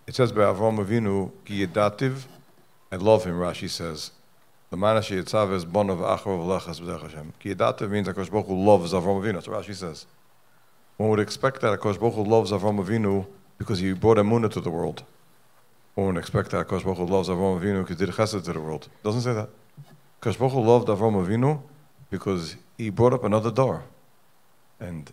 [0.07, 2.24] It says by Avram Avinu, Ki yedativ,
[2.92, 4.11] I love him, Rashi says.
[4.70, 7.33] The manashi yitzav is bon of achrav lechas b'derech Hashem.
[7.38, 9.35] Ki yedativ means HaKadosh Baruch Hu loves Avram Avinu.
[9.35, 10.07] That's what Rashi says.
[10.98, 13.26] One would expect that HaKadosh Baruch Hu loves Avram Avinu
[13.57, 15.04] because he brought Emunah to the world.
[15.94, 18.52] One would expect that HaKadosh Baruch Hu loves Avram Avinu because he did chesed to
[18.52, 18.88] the world.
[18.92, 19.48] It doesn't say that.
[20.20, 21.62] HaKadosh Baruch Hu loved Avram Avinu
[22.11, 23.85] because he brought up another door.
[24.81, 25.11] And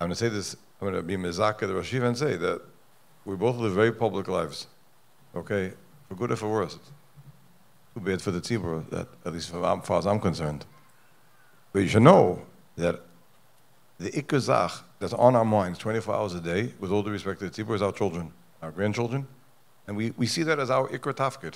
[0.00, 2.60] I'm going to say this, I'm going to be Mizaka the Rosh and say that
[3.24, 4.66] we both live very public lives,
[5.34, 5.72] okay,
[6.08, 6.78] for good or for worse.
[7.94, 10.64] Too bad for the tzibur, that at least as um, far as I'm concerned.
[11.72, 12.42] But you should know
[12.76, 13.00] that
[13.98, 17.50] the ikazach that's on our minds 24 hours a day, with all due respect to
[17.50, 19.26] the tzibur, is our children, our grandchildren.
[19.86, 21.54] And we, we see that as our ikra tafkid.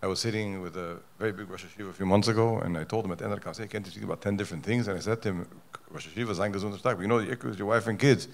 [0.00, 2.84] I was sitting with a very big Rosh Hashiva a few months ago, and I
[2.84, 4.86] told him at the end of the conversation, can't you speak about 10 different things.
[4.86, 5.48] And I said to him,
[5.90, 8.28] Rosh Hashiva is gesund but you know the Ikra is your wife and kids.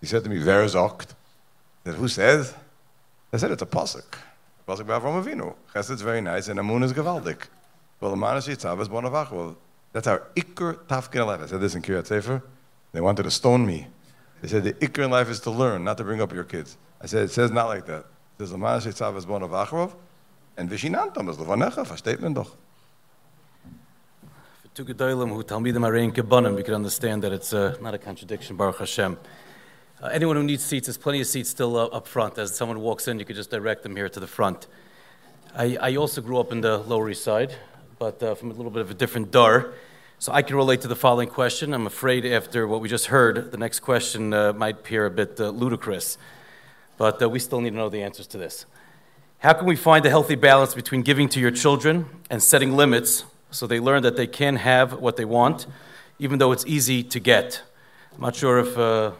[0.00, 1.14] He said to me, Wer sagt?
[1.84, 2.54] I said, who says?
[3.32, 4.04] I said, it's a pasuk.
[4.68, 5.54] Pasuk by Avram Avinu.
[5.72, 7.46] Chesed is very nice, and Amun is gewaldig.
[8.00, 9.30] Well, the Manash Yitzav is Bonavach.
[9.30, 9.56] Well,
[9.92, 11.40] that's our Ikr Tafkin in life.
[11.40, 12.42] I said this in Kiryat Sefer.
[12.92, 13.86] They wanted to stone me.
[14.42, 16.76] They said the Ikr in life is to learn, not to bring up your kids.
[17.00, 18.00] I said, it says not like that.
[18.00, 19.24] It says the Manash Yitzav is
[20.56, 20.58] Bonavach.
[20.58, 22.56] And Vishinantam is Levanecha, versteht man doch.
[24.62, 27.76] For two Gedolim who tell me the Marain Kibbanim, we can understand that it's uh,
[27.80, 29.18] not a contradiction, Baruch Hashem.
[30.02, 32.38] Uh, anyone who needs seats, there's plenty of seats still uh, up front.
[32.38, 34.66] As someone walks in, you could just direct them here to the front.
[35.54, 37.54] I, I also grew up in the Lower East Side,
[37.98, 39.72] but uh, from a little bit of a different dar.
[40.18, 41.72] So I can relate to the following question.
[41.72, 45.38] I'm afraid after what we just heard, the next question uh, might appear a bit
[45.40, 46.18] uh, ludicrous,
[46.98, 48.66] but uh, we still need to know the answers to this.
[49.40, 53.24] How can we find a healthy balance between giving to your children and setting limits
[53.50, 55.66] so they learn that they can have what they want,
[56.18, 57.62] even though it's easy to get?
[58.14, 59.12] I'm not sure if uh,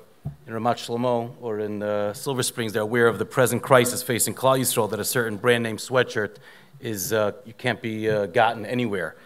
[0.47, 4.35] in Ramat Shlomo or in uh, Silver Springs they're aware of the present crisis facing
[4.35, 6.37] Klal Yisrael that a certain brand name sweatshirt
[6.81, 9.17] is uh, you can't be uh, gotten anywhere.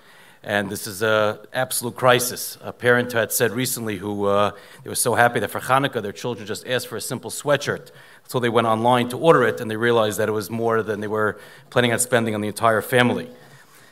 [0.42, 2.58] And this is an absolute crisis.
[2.62, 4.50] A parent had said recently who uh,
[4.82, 7.92] they were so happy that for Hanukkah their children just asked for a simple sweatshirt.
[8.30, 11.00] So they went online to order it, and they realized that it was more than
[11.00, 11.36] they were
[11.68, 13.28] planning on spending on the entire family.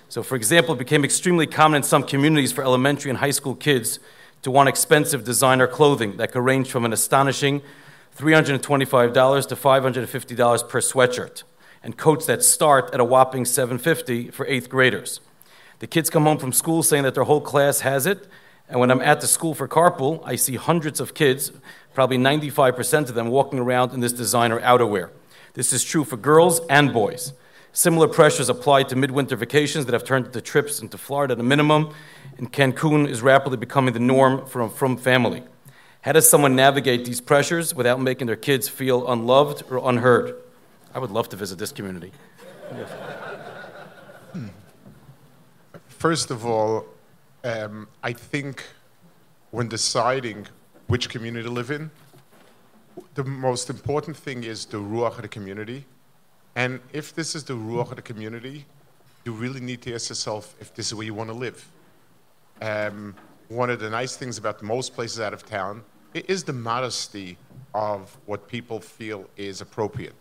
[0.08, 3.56] So, for example, it became extremely common in some communities for elementary and high school
[3.56, 3.98] kids
[4.42, 7.62] to want expensive designer clothing that could range from an astonishing
[8.16, 11.42] $325 to $550 per sweatshirt,
[11.82, 15.18] and coats that start at a whopping 750 for eighth graders.
[15.80, 18.28] The kids come home from school saying that their whole class has it,
[18.68, 21.52] and when I'm at the school for carpool, I see hundreds of kids
[21.94, 25.10] probably 95% of them walking around in this designer outerwear.
[25.54, 27.32] This is true for girls and boys.
[27.72, 31.42] Similar pressures apply to midwinter vacations that have turned into trips into Florida at a
[31.42, 31.92] minimum,
[32.36, 35.42] and Cancun is rapidly becoming the norm for a frum family.
[36.02, 40.36] How does someone navigate these pressures without making their kids feel unloved or unheard?
[40.94, 42.12] I would love to visit this community.
[44.32, 44.48] Hmm.
[45.88, 46.86] First of all,
[47.48, 48.62] um, I think
[49.50, 50.46] when deciding
[50.88, 51.90] which community to live in.
[53.14, 55.84] The most important thing is the ruach of the community.
[56.56, 58.66] And if this is the ruach of the community,
[59.24, 61.66] you really need to ask yourself if this is where you want to live.
[62.60, 63.14] Um,
[63.48, 65.84] one of the nice things about most places out of town
[66.14, 67.36] is the modesty
[67.74, 70.16] of what people feel is appropriate.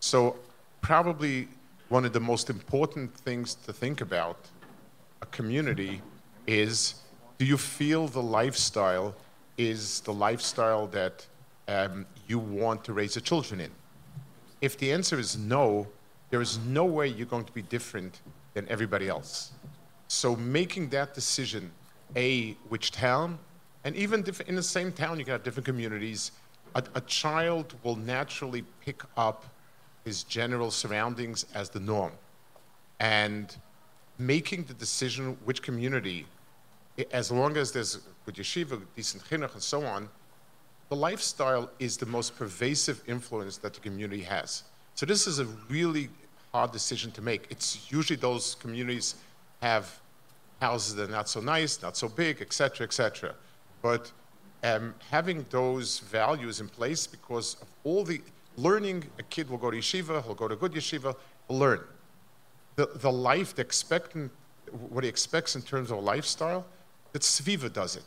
[0.00, 0.36] So,
[0.80, 1.48] probably
[1.88, 4.38] one of the most important things to think about
[5.22, 6.02] a community
[6.46, 6.96] is
[7.38, 9.14] do you feel the lifestyle
[9.58, 11.26] is the lifestyle that
[11.68, 13.70] um, you want to raise your children in?
[14.60, 15.86] If the answer is no,
[16.30, 18.20] there is no way you're going to be different
[18.54, 19.52] than everybody else.
[20.08, 21.70] So making that decision,
[22.16, 23.38] A, which town,
[23.84, 26.32] and even in the same town, you can have different communities,
[26.74, 29.44] a, a child will naturally pick up
[30.04, 32.12] his general surroundings as the norm.
[33.00, 33.54] And
[34.18, 36.26] making the decision which community,
[37.10, 40.08] as long as there's good yeshiva, decent chinuch, and so on,
[40.88, 44.62] the lifestyle is the most pervasive influence that the community has.
[44.94, 46.08] So this is a really
[46.52, 47.46] hard decision to make.
[47.50, 49.16] It's usually those communities
[49.60, 50.00] have
[50.60, 53.34] houses that are not so nice, not so big, etc., etc.
[53.82, 54.10] But
[54.62, 58.20] um, having those values in place because of all the
[58.56, 61.14] learning, a kid will go to yeshiva, he'll go to good yeshiva,
[61.48, 61.80] he'll learn.
[62.76, 64.30] The, the life, the expectant,
[64.88, 66.64] what he expects in terms of lifestyle,
[67.16, 68.04] that Sviva does it.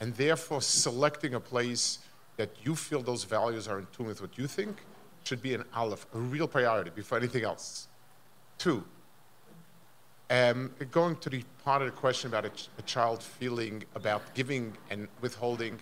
[0.00, 1.98] And therefore, selecting a place
[2.38, 4.78] that you feel those values are in tune with what you think
[5.24, 7.86] should be an aleph, a real priority before anything else.
[8.56, 8.82] Two,
[10.30, 14.22] um, going to the part of the question about a, ch- a child feeling about
[14.32, 15.78] giving and withholding,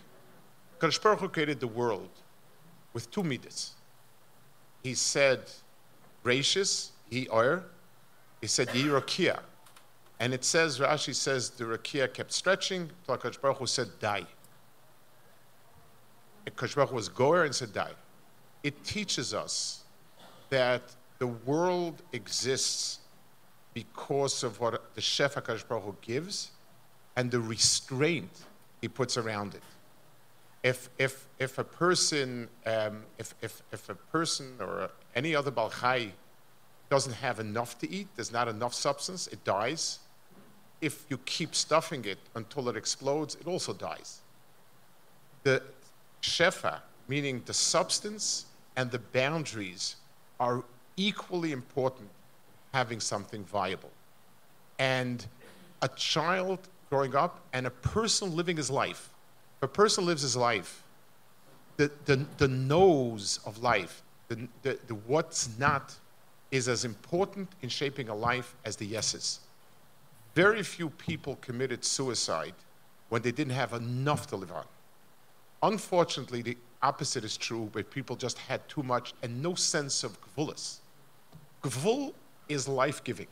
[0.80, 2.10] Kadosh created the world
[2.92, 3.74] with two midas.
[4.82, 5.42] He said,
[6.24, 7.62] gracious, he oir.
[8.40, 9.38] He said, yirokia.
[10.20, 14.26] And it says, Rashi says, the rakia kept stretching, till Kadosh Baruch Hu said, die.
[16.46, 17.92] And Kadosh Baruch Hu was goer and said, die.
[18.62, 19.82] It teaches us
[20.50, 20.82] that
[21.18, 23.00] the world exists
[23.72, 26.52] because of what the Shef HaKadosh Baruch Hu gives
[27.16, 28.44] and the restraint
[28.80, 29.62] he puts around it.
[30.62, 36.12] If, if, if a person, um, if, if, if a person or any other Balchai
[36.88, 39.98] doesn't have enough to eat, there's not enough substance, it dies.
[40.84, 44.20] If you keep stuffing it until it explodes, it also dies.
[45.42, 45.62] The
[46.20, 48.44] Shefa, meaning the substance
[48.76, 49.96] and the boundaries,
[50.38, 50.62] are
[50.98, 52.10] equally important
[52.74, 53.92] having something viable.
[54.78, 55.24] And
[55.80, 56.58] a child
[56.90, 59.08] growing up and a person living his life,
[59.56, 60.82] if a person lives his life,
[61.78, 65.94] the, the, the nose of life, the, the, the what's not,
[66.50, 69.40] is as important in shaping a life as the yeses.
[70.34, 72.54] Very few people committed suicide
[73.08, 74.64] when they didn't have enough to live on.
[75.62, 80.18] Unfortunately, the opposite is true, where people just had too much and no sense of
[80.20, 80.78] gvulis.
[81.62, 82.12] Gvul
[82.48, 83.28] is life giving.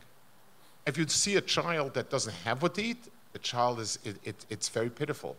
[0.86, 4.16] If you see a child that doesn't have what to eat, the child is, it,
[4.24, 5.36] it, it's very pitiful.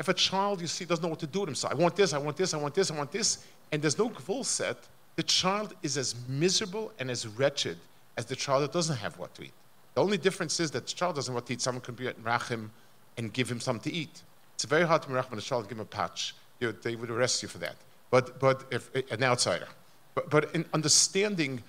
[0.00, 2.12] If a child you see doesn't know what to do with himself, I want this,
[2.12, 4.78] I want this, I want this, I want this, and there's no gvul set,
[5.16, 7.78] the child is as miserable and as wretched
[8.16, 9.52] as the child that doesn't have what to eat.
[9.94, 12.22] The only difference is that the child doesn't want to eat, someone can be at
[12.22, 12.70] Rachim
[13.18, 14.22] and give him something to eat.
[14.54, 16.34] It's very hard to be Rachim when a child give him a patch.
[16.60, 17.76] You, they would arrest you for that.
[18.10, 19.68] But, but if an outsider.
[20.14, 21.62] But, but in understanding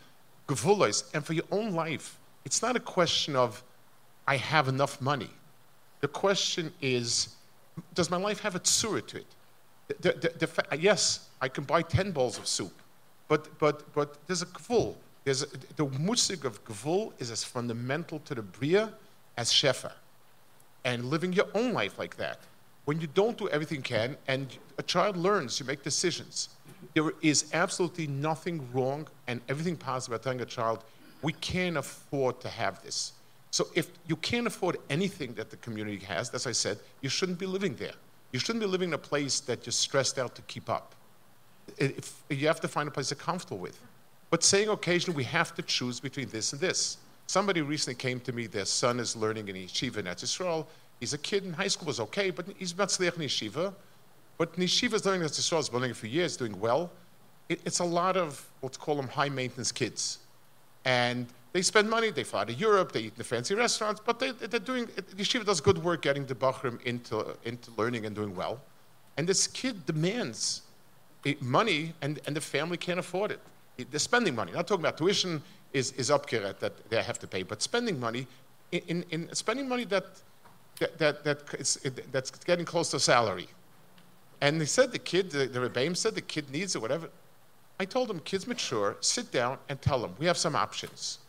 [0.48, 3.64] gevulas and for your own life, it's not a question of
[4.28, 5.30] I have enough money.
[6.02, 7.36] The question is,
[7.94, 9.26] does my life have a tsura to it?
[10.02, 12.74] The, the, the, yes, I can buy 10 bowls of soup,
[13.28, 14.96] but, but, but there's a gvul.
[15.24, 15.46] There's
[15.76, 18.94] the musik of gvul is as fundamental to the bria
[19.38, 19.92] as shefa.
[20.86, 22.40] And living your own life like that,
[22.86, 26.50] when you don't do everything you can, and a child learns, you make decisions.
[26.94, 30.84] There is absolutely nothing wrong and everything positive telling a child,
[31.22, 33.14] we can't afford to have this.
[33.52, 37.40] So if you can't afford anything that the community has, as I said, you shouldn't
[37.40, 37.94] be living there.
[38.32, 40.96] You shouldn't be living in a place that you're stressed out to keep up.
[41.78, 43.80] If, you have to find a place you're comfortable with.
[44.34, 46.98] But saying occasionally we have to choose between this and this.
[47.28, 50.66] Somebody recently came to me, their son is learning in yeshiva in Eretz.
[51.00, 53.76] He's a kid in high school, was okay, but he's not in yeshiva.
[54.40, 56.90] But Yeshiva is learning Eretz Yisrael, has been learning for years, doing well.
[57.48, 60.18] It, it's a lot of, let's call them high maintenance kids.
[60.84, 64.18] And they spend money, they fly to Europe, they eat in the fancy restaurants, but
[64.18, 68.36] they, they're doing, Yeshiva does good work getting the Bachrim into, into learning and doing
[68.36, 68.60] well.
[69.16, 70.64] And this kid demands
[71.24, 73.40] eh, money, and, and the family can't afford it.
[73.78, 74.52] They're spending money.
[74.52, 75.42] Not talking about tuition
[75.74, 78.28] is, is upkirat that they have to pay, but spending money,
[78.72, 80.06] in, in, in spending money that,
[80.80, 83.48] that, that, that it, that's getting close to salary.
[84.42, 87.10] And they said the kid, the, the Rebbeim said the kid needs it, whatever.
[87.80, 91.20] I told them, kids mature, sit down and tell them, we have some options.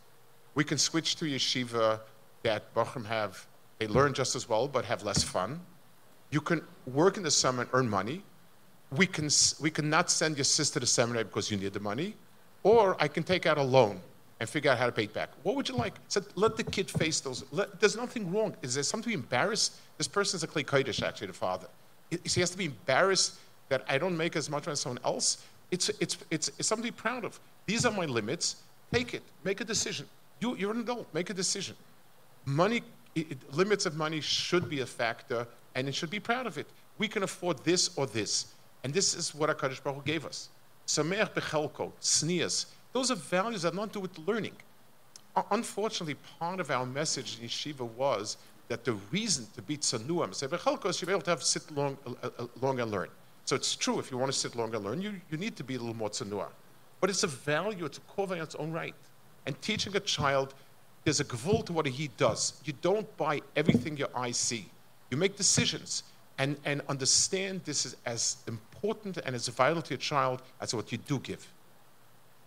[0.53, 1.99] We can switch to yeshiva
[2.43, 3.45] that Bochum have,
[3.79, 5.59] they learn just as well, but have less fun.
[6.29, 8.21] You can work in the summer and earn money.
[8.91, 9.29] We can,
[9.59, 12.15] we can not send your sister to seminary because you need the money.
[12.65, 14.01] Or I can take out a loan
[14.39, 15.29] and figure out how to pay it back.
[15.43, 15.93] What would you like?
[15.93, 17.45] I said, let the kid face those.
[17.51, 18.55] Let, there's nothing wrong.
[18.63, 19.75] Is there something embarrassed?
[19.99, 21.67] This person's a Kli Kodesh, actually, the father.
[22.09, 23.35] He has to be embarrassed
[23.69, 25.43] that I don't make as much as someone else.
[25.69, 27.39] It's, it's, it's, it's something to be proud of.
[27.67, 28.55] These are my limits.
[28.91, 29.21] Take it.
[29.43, 30.07] Make a decision.
[30.39, 31.07] You, you're an adult.
[31.13, 31.75] Make a decision.
[32.45, 32.81] Money,
[33.13, 35.45] it, it- limits of money should be a factor,
[35.75, 36.65] and it should be proud of it.
[36.97, 38.47] We can afford this or this.
[38.83, 40.49] And this is what HaKadosh Baruch Hu gave us.
[40.87, 44.55] Sameach bechelko, sneers, Those are values that have nothing to do with learning.
[45.51, 50.47] unfortunately, part of our message in yeshiva was that the reason to be tzanuah, say,
[50.47, 53.09] is you're able to have sit long, uh, uh, long and learn.
[53.45, 55.63] So it's true, if you want to sit long and learn, you, you need to
[55.63, 56.49] be a little more tzanuah.
[56.99, 58.95] But it's a value, it's a core in its own right.
[59.45, 60.55] And teaching a child,
[61.03, 62.59] there's a gvul to what he does.
[62.63, 64.67] You don't buy everything your eyes see.
[65.11, 66.03] You make decisions
[66.37, 70.91] and, and understand this is as important and as vital to your child as what
[70.91, 71.47] you do give.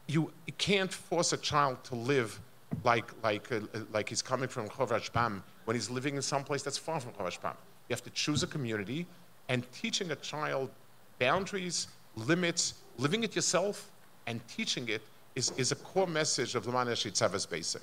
[0.07, 2.39] You, can't force a child to live
[2.84, 3.61] like, like, uh,
[3.93, 7.12] like he's coming from Chovash Bam when he's living in some place that's far from
[7.12, 7.55] Chovash Bam.
[7.89, 9.07] You have to choose a community
[9.49, 10.70] and teaching a child
[11.18, 13.91] boundaries, limits, living it yourself,
[14.26, 15.03] and teaching it
[15.34, 17.82] is, is a core message of Lamana Shitzava's basic.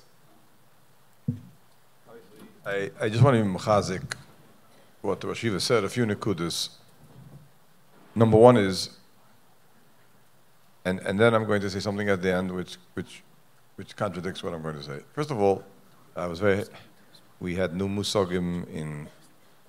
[2.64, 3.48] I, I just want to be
[5.06, 6.70] what the Rashiva said, a few nikudas.
[8.14, 8.90] Number one is,
[10.84, 13.22] and, and then I'm going to say something at the end which, which,
[13.76, 15.00] which contradicts what I'm going to say.
[15.12, 15.64] First of all,
[16.14, 16.64] I was very,
[17.40, 19.08] we had new musogim in,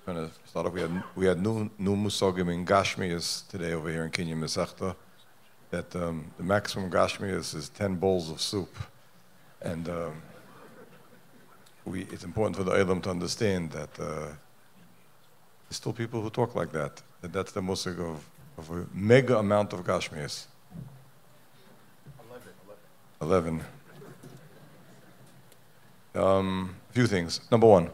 [0.04, 3.90] trying to start off, we had, we had new, new musogim in Gashmias today over
[3.90, 4.96] here in Kinyan Masechta,
[5.70, 8.74] that um, the maximum Gashmias is 10 bowls of soup.
[9.60, 10.22] And um,
[11.84, 14.28] we, it's important for the Elam to understand that uh,
[15.70, 17.02] still people who talk like that.
[17.20, 18.24] That that's the musig of,
[18.56, 20.46] of a mega amount of Gashmias.
[23.20, 23.60] 11.
[26.14, 26.24] 11.
[26.24, 27.40] Um, a few things.
[27.50, 27.90] Number one,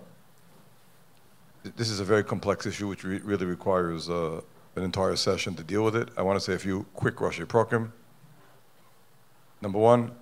[1.77, 4.41] this is a very complex issue which re- really requires uh,
[4.77, 6.09] an entire session to deal with it.
[6.17, 7.91] I want to say a few quick Roshei Prakim.
[9.61, 10.13] Number one,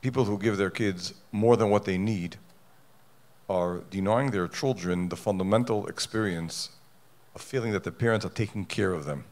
[0.00, 2.36] people who give their kids more than what they need
[3.50, 6.70] are denying their children the fundamental experience
[7.34, 9.24] of feeling that the parents are taking care of them.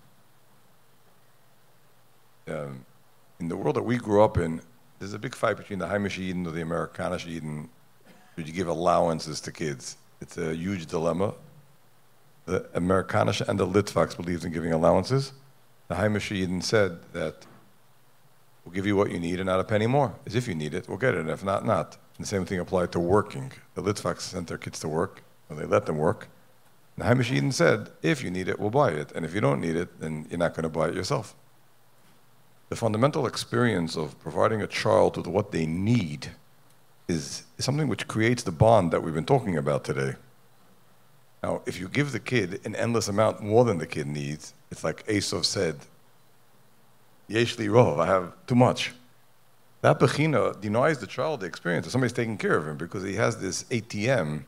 [2.49, 2.85] Um,
[3.39, 4.61] in the world that we grew up in,
[4.99, 7.69] there's a big fight between the Haimish Eden or the Amerikanische Eden.
[8.35, 9.97] Should you give allowances to kids?
[10.21, 11.35] It's a huge dilemma.
[12.47, 15.33] The Amerikanische and the Litvaks believed in giving allowances.
[15.87, 17.47] The Haimish Eden said that
[18.69, 20.14] we'll give you what you need and not a penny more.
[20.27, 21.97] As if you need it, we'll get it, and if not, not.
[22.19, 23.51] And the same thing applied to working.
[23.75, 26.29] The Litvaks sent their kids to work, or they let them work.
[26.99, 29.11] The Haimish Eden said, if you need it, we'll buy it.
[29.12, 31.35] And if you don't need it, then you're not going to buy it yourself.
[32.69, 36.33] The fundamental experience of providing a child with what they need
[37.09, 40.16] is, is something which creates the bond that we've been talking about today.
[41.43, 44.85] Now, if you give the kid an endless amount more than the kid needs, it's
[44.85, 45.77] like Asov said,
[47.29, 48.93] Yeshli Rov, I have too much.
[49.83, 53.37] That bechina denies the child the experience somebody's taking care of him because he has
[53.37, 54.45] this ATM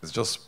[0.00, 0.40] that's just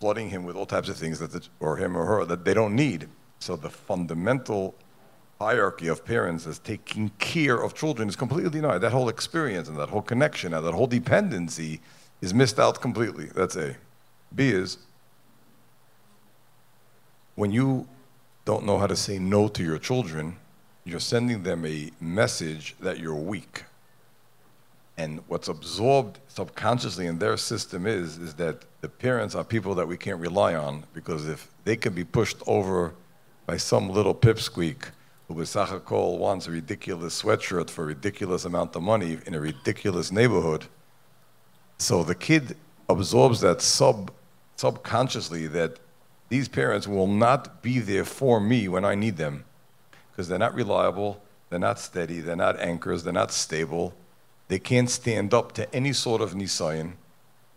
[0.00, 2.54] flooding him with all types of things that, the, or him or her, that they
[2.54, 3.08] don't need.
[3.38, 4.74] So the fundamental
[5.40, 8.78] hierarchy of parents as taking care of children is completely denied.
[8.78, 11.80] That whole experience and that whole connection and that whole dependency
[12.20, 13.26] is missed out completely.
[13.26, 13.76] That's A.
[14.34, 14.78] B is
[17.34, 17.86] when you
[18.44, 20.36] don't know how to say no to your children,
[20.84, 23.64] you're sending them a message that you're weak.
[24.96, 29.88] And what's absorbed subconsciously in their system is, is that the parents are people that
[29.88, 32.94] we can't rely on because if they can be pushed over
[33.46, 34.90] by some little pipsqueak
[35.26, 40.12] who Besachakol wants a ridiculous sweatshirt for a ridiculous amount of money in a ridiculous
[40.12, 40.66] neighborhood,
[41.78, 42.56] so the kid
[42.88, 44.12] absorbs that sub
[44.56, 45.80] subconsciously that
[46.28, 49.44] these parents will not be there for me when I need them
[50.14, 53.92] because they're not reliable, they're not steady, they're not anchors, they're not stable.
[54.46, 56.92] They can't stand up to any sort of nisayan.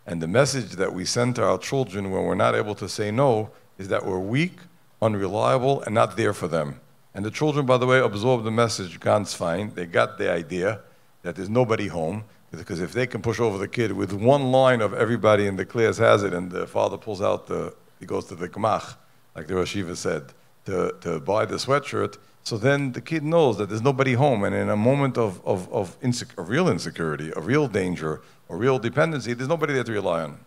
[0.07, 3.11] And the message that we send to our children when we're not able to say
[3.11, 4.57] no is that we're weak,
[5.01, 6.79] unreliable, and not there for them.
[7.13, 9.73] And the children, by the way, absorb the message ganz fine.
[9.75, 10.81] They got the idea
[11.21, 12.23] that there's nobody home.
[12.51, 15.65] Because if they can push over the kid with one line of everybody in the
[15.65, 18.95] class has it, and the father pulls out the, he goes to the gmach,
[19.35, 20.33] like the Rosh said,
[20.65, 24.55] to, to buy the sweatshirt, so then the kid knows that there's nobody home, and
[24.55, 29.33] in a moment of, of, of, insec- real insecurity, a real danger, a real dependency,
[29.33, 30.39] there's nobody there to rely on.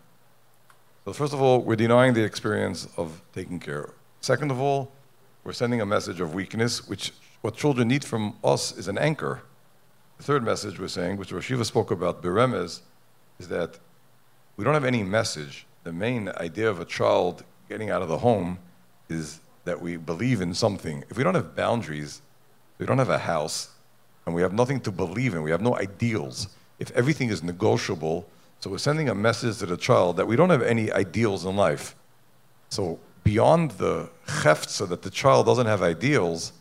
[1.05, 3.89] So, first of all, we're denying the experience of taking care.
[4.21, 4.91] Second of all,
[5.43, 7.11] we're sending a message of weakness, which
[7.41, 9.41] what children need from us is an anchor.
[10.17, 12.81] The third message we're saying, which Rashiva spoke about, Beremez,
[13.39, 13.79] is that
[14.55, 15.65] we don't have any message.
[15.83, 18.59] The main idea of a child getting out of the home
[19.09, 22.21] is that we believe in something, if we don't have boundaries,
[22.77, 23.69] we don't have a house,
[24.25, 26.47] and we have nothing to believe in, we have no ideals,
[26.79, 28.27] if everything is negotiable,
[28.59, 31.55] so we're sending a message to the child that we don't have any ideals in
[31.55, 31.95] life.
[32.69, 36.53] So beyond the heft, so that the child doesn't have ideals,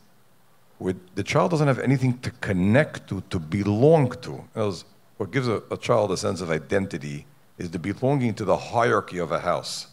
[1.14, 4.42] the child doesn't have anything to connect to, to belong to.
[4.55, 4.84] Words,
[5.18, 7.26] what gives a, a child a sense of identity
[7.59, 9.88] is the belonging to the hierarchy of a house.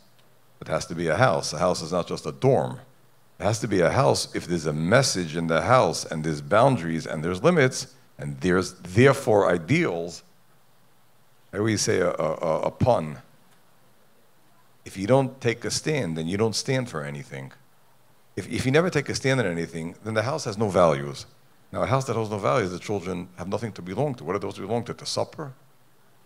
[0.62, 1.52] It has to be a house.
[1.52, 2.80] A house is not just a dorm.
[3.40, 6.42] It has to be a house if there's a message in the house and there's
[6.42, 10.24] boundaries and there's limits and there's therefore ideals.
[11.54, 13.20] I always say a, a, a pun.
[14.86, 17.52] If you don't take a stand, then you don't stand for anything.
[18.36, 21.26] If, if you never take a stand on anything, then the house has no values.
[21.72, 24.24] Now, a house that has no values, the children have nothing to belong to.
[24.24, 24.94] What are those belong to?
[24.94, 25.54] To supper?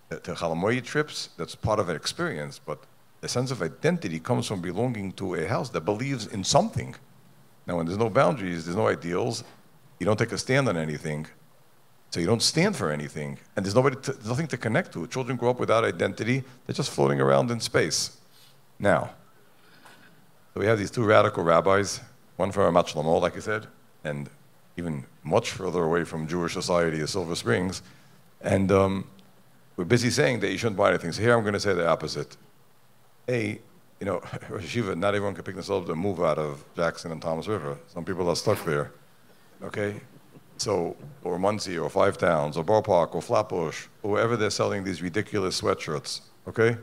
[0.10, 1.30] To Chalamoy trips?
[1.38, 2.84] That's part of an experience, but
[3.22, 6.96] the sense of identity comes from belonging to a house that believes in something.
[7.68, 9.44] Now, when there's no boundaries, there's no ideals,
[10.00, 11.28] you don't take a stand on anything,
[12.10, 15.08] so you don't stand for anything, and there's nobody, to, nothing to connect to.
[15.08, 18.18] Children grow up without identity; they're just floating around in space.
[18.80, 19.12] Now,
[20.54, 22.02] so we have these two radical rabbis,
[22.36, 23.68] one from Ramat Shlomo, like I said,
[24.04, 24.30] and
[24.76, 27.84] even much further away from Jewish society is Silver Springs,
[28.42, 29.08] and um,
[29.78, 31.12] we're busy saying that you shouldn't buy anything.
[31.12, 32.36] So here I'm going to say the opposite.
[33.30, 33.60] A,
[34.00, 34.20] you know,
[34.50, 37.78] Yeshiva, not everyone can pick themselves to move out of Jackson and Toms River.
[37.88, 38.92] Some people are stuck there.
[39.64, 40.02] Okay?
[40.58, 44.84] So, or Monsey, or Five Towns, or Borough Park, or Flatbush, or wherever they're selling
[44.84, 46.22] these ridiculous sweatshirts.
[46.48, 46.78] Okay?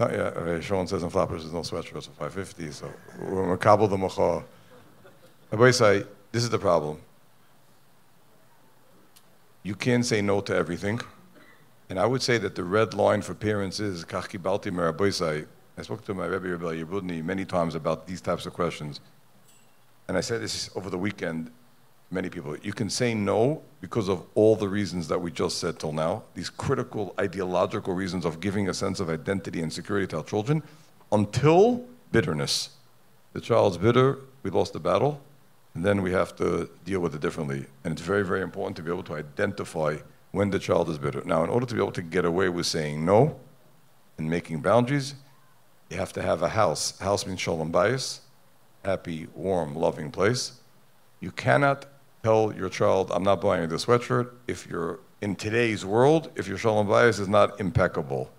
[0.00, 0.64] Oh, yeah, okay.
[0.64, 4.44] Sean says in Flatbush there's no sweatshirts for 550, so we're Makabal the Macha.
[5.50, 6.98] Rabbi say, this is the problem.
[9.62, 11.00] You can't say no to everything.
[11.90, 15.46] And I would say that the red line for parents is Kach kibalti meraboisai.
[15.78, 19.00] I spoke to my Rebbe Rebbe Yebudni many times about these types of questions.
[20.06, 21.50] And I said this over the weekend,
[22.10, 22.56] many people.
[22.58, 26.24] You can say no because of all the reasons that we just said till now,
[26.34, 30.62] these critical ideological reasons of giving a sense of identity and security to our children,
[31.12, 32.70] until bitterness.
[33.32, 35.20] The child's bitter, we lost the battle,
[35.74, 37.66] and then we have to deal with it differently.
[37.84, 39.98] And it's very, very important to be able to identify
[40.32, 41.22] when the child is bitter.
[41.24, 43.38] Now, in order to be able to get away with saying no
[44.18, 45.14] and making boundaries,
[45.90, 46.98] you have to have a house.
[46.98, 48.20] House means shalom bayis,
[48.84, 50.52] happy, warm, loving place.
[51.20, 51.86] You cannot
[52.22, 56.58] tell your child, I'm not buying this sweatshirt if you're in today's world, if your
[56.58, 58.30] shalom bayis is not impeccable.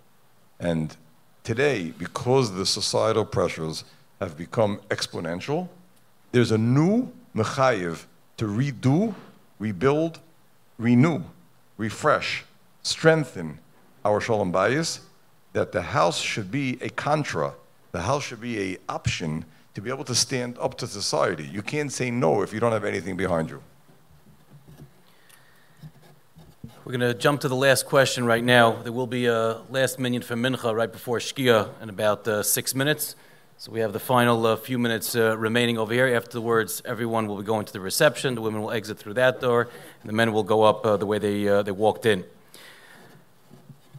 [0.59, 0.95] And
[1.43, 3.83] today, because the societal pressures
[4.19, 5.69] have become exponential,
[6.31, 8.05] there's a new mechayiv
[8.37, 9.15] to redo,
[9.57, 10.19] rebuild,
[10.77, 11.23] renew
[11.79, 12.43] refresh,
[12.83, 13.57] strengthen
[14.03, 14.99] our shalom bayis,
[15.53, 17.53] that the house should be a contra,
[17.93, 21.45] the house should be a option to be able to stand up to society.
[21.45, 23.63] You can't say no if you don't have anything behind you.
[26.83, 28.81] We're going to jump to the last question right now.
[28.81, 32.75] There will be a last minyan for Mincha right before Shkia in about uh, six
[32.75, 33.15] minutes.
[33.61, 36.07] So we have the final uh, few minutes uh, remaining over here.
[36.07, 38.35] Afterwards, everyone will be going to the reception.
[38.35, 39.67] The women will exit through that door,
[39.99, 42.23] and the men will go up uh, the way they, uh, they walked in.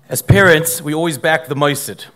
[0.09, 2.07] As parents, we always back the moisid,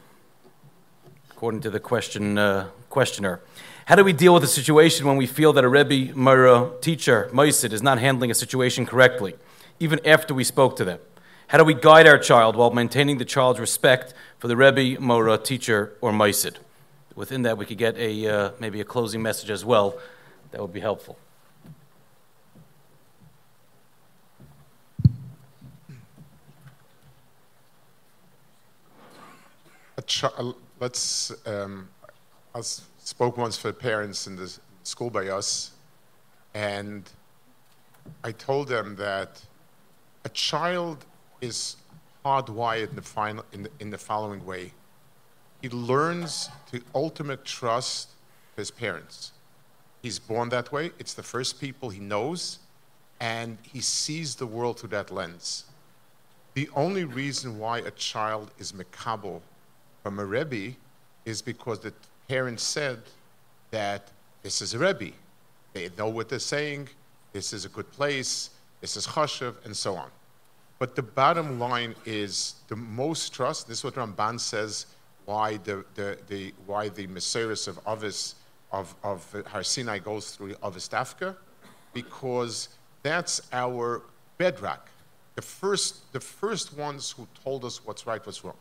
[1.33, 3.43] according to the question, uh, questioner.
[3.85, 7.29] How do we deal with a situation when we feel that a Rebbe, Mara, teacher,
[7.31, 9.35] moisid, is not handling a situation correctly,
[9.79, 10.99] even after we spoke to them?
[11.49, 15.37] How do we guide our child while maintaining the child's respect for the Rebbe, Mora,
[15.37, 16.57] teacher, or moisid?
[17.15, 19.99] Within that we could get a uh, maybe a closing message as well.
[20.51, 21.19] That would be helpful.
[30.81, 31.33] let's.
[31.47, 31.89] Um,
[32.55, 35.73] I spoke once for parents in the school by us,
[36.55, 37.11] and
[38.23, 39.43] I told them that
[40.25, 41.05] a child
[41.41, 41.77] is
[42.25, 44.73] hardwired in the, final, in the, in the following way
[45.65, 48.11] he learns to ultimate trust
[48.55, 49.33] his parents.
[50.03, 50.91] He's born that way.
[50.99, 52.59] It's the first people he knows,
[53.19, 55.65] and he sees the world through that lens.
[56.53, 59.41] The only reason why a child is mekabel
[60.03, 60.77] from a rebbe
[61.25, 61.95] is because the
[62.29, 62.99] parents said
[63.71, 64.11] that
[64.43, 65.13] this is a rebbe.
[65.73, 66.91] They know what they're saying.
[67.33, 68.51] This is a good place.
[68.83, 70.11] This is chashav, and so on.
[70.79, 73.67] But the bottom line is the most trust.
[73.67, 74.85] This is what Ramban says
[75.25, 78.37] why the, the, the, why the Mesiris of Avis
[78.73, 81.37] of, of Har Sinai goes through Avis Dafka,
[81.93, 82.71] because
[83.03, 84.03] that's our
[84.37, 84.91] bedrock.
[85.37, 88.57] The first, the first ones who told us what's right, what's wrong.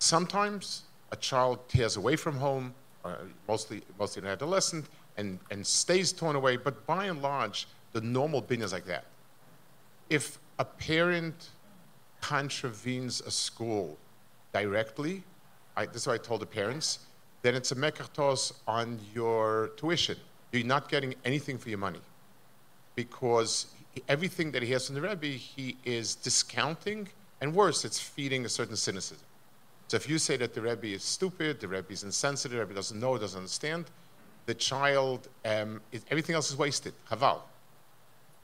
[0.00, 0.82] Sometimes
[1.12, 2.74] a child tears away from home,
[3.04, 3.14] uh,
[3.48, 4.86] mostly, mostly an adolescent,
[5.16, 9.06] and, and stays torn away, but by and large, the normal bin is like that.
[10.10, 11.50] If a parent
[12.20, 13.96] contravenes a school
[14.52, 15.22] directly,
[15.78, 16.88] I, this is what I told the parents,
[17.42, 20.18] then it's a mekartos on your tuition.
[20.52, 22.00] You're not getting anything for your money.
[22.96, 23.52] because
[24.08, 27.08] everything that he has from the Rebbe, he is discounting,
[27.40, 29.24] and worse, it's feeding a certain cynicism.
[29.88, 32.74] So if you say that the Rebbe is stupid, the Rebbe is insensitive, the Rebbe
[32.74, 33.84] doesn't know, doesn't understand,
[34.46, 36.94] the child, um, everything else is wasted.
[37.10, 37.40] Haval.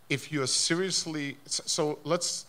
[0.08, 2.46] If you're seriously, so- so let's,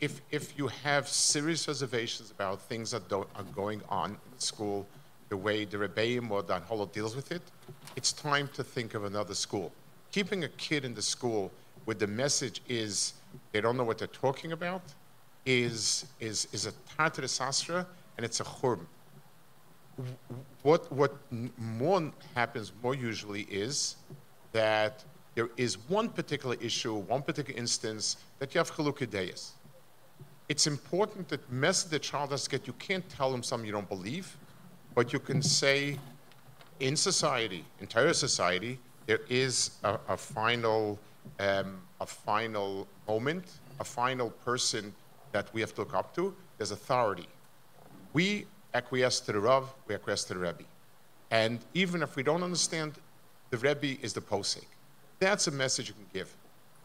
[0.00, 4.86] if, if you have serious reservations about things that do, are going on in school,
[5.28, 7.42] the way the Rebbeim or the Holo deals with it,
[7.96, 9.72] it's time to think of another school.
[10.12, 11.50] Keeping a kid in the school
[11.84, 13.14] where the message is
[13.52, 14.82] they don't know what they're talking about
[15.44, 18.86] is, is, is a tartar sastra and it's a churban
[20.62, 21.14] what what
[21.58, 23.96] more happens more usually is
[24.52, 25.04] that
[25.34, 29.08] there is one particular issue, one particular instance that you have chalukah
[30.48, 32.66] It's important that message the child has get.
[32.66, 34.36] You can't tell them something you don't believe,
[34.94, 35.98] but you can say,
[36.80, 40.98] in society, entire society, there is a, a final
[41.38, 43.44] um, a final moment,
[43.80, 44.92] a final person
[45.32, 46.34] that we have to look up to.
[46.58, 47.28] There's authority.
[48.12, 50.64] We acquiesce to the Rav, we acquiesce to the Rebbe.
[51.30, 52.94] And even if we don't understand,
[53.50, 54.66] the Rebbe is the posek.
[55.18, 56.34] That's a message you can give.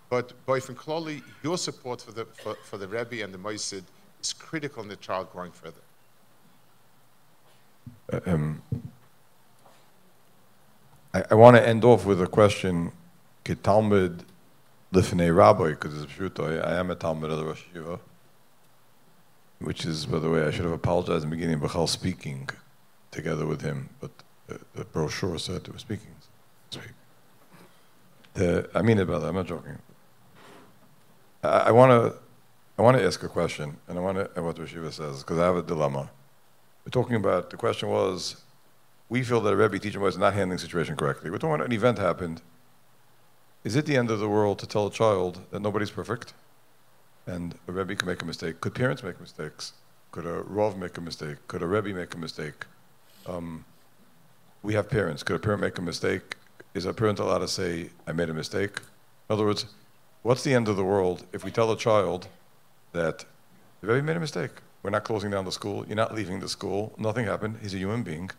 [0.09, 3.83] But Boyfriend Kloli, your support for the, for, for the Rebbe and the Moisid
[4.21, 5.81] is critical in the child growing further.
[8.11, 8.61] Uh, um,
[11.13, 12.91] I, I want to end off with a question.
[13.63, 14.23] Talmud
[14.93, 16.63] lifnei rabbi, because it's pshuto.
[16.63, 17.99] I am a Talmud of the Rosh Yeshiva,
[19.59, 22.47] which is, by the way, I should have apologized in the beginning, Bechal speaking
[23.09, 24.11] together with him, but
[24.47, 26.07] the, brochure said they were speaking.
[28.35, 29.27] The, I mean it, brother.
[29.27, 29.79] I'm not joking.
[31.43, 32.17] I want to,
[32.77, 35.23] I want to ask a question, and I want to, and what Rosh Yeshiva says,
[35.23, 36.09] because I have a dilemma.
[36.85, 38.41] We're talking about the question was,
[39.07, 41.29] we feel that a Rebbe teacher was not handling the situation correctly.
[41.29, 42.41] We're talking about an event happened.
[43.63, 46.33] Is it the end of the world to tell a child that nobody's perfect?
[47.25, 48.61] And a Rebbe can make a mistake.
[48.61, 49.73] Could parents make mistakes?
[50.11, 51.37] Could a Rav make a mistake?
[51.47, 52.65] Could a Rebbe make a mistake?
[53.27, 53.65] Um,
[54.63, 55.23] we have parents.
[55.23, 56.35] Could a parent make a mistake?
[56.73, 58.77] Is a parent allowed to say, I made a mistake?
[59.29, 59.65] In other words,
[60.21, 62.27] what's the end of the world if we tell a child
[62.93, 63.25] that
[63.81, 64.51] the Rebbe made a mistake?
[64.83, 65.85] We're not closing down the school.
[65.87, 66.93] You're not leaving the school.
[66.97, 67.57] Nothing happened.
[67.61, 68.31] He's a human being.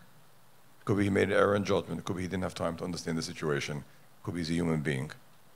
[0.84, 2.04] Could be he made an error in judgment.
[2.04, 3.84] Could be he didn't have time to understand the situation.
[4.22, 5.10] Could be he's a human being.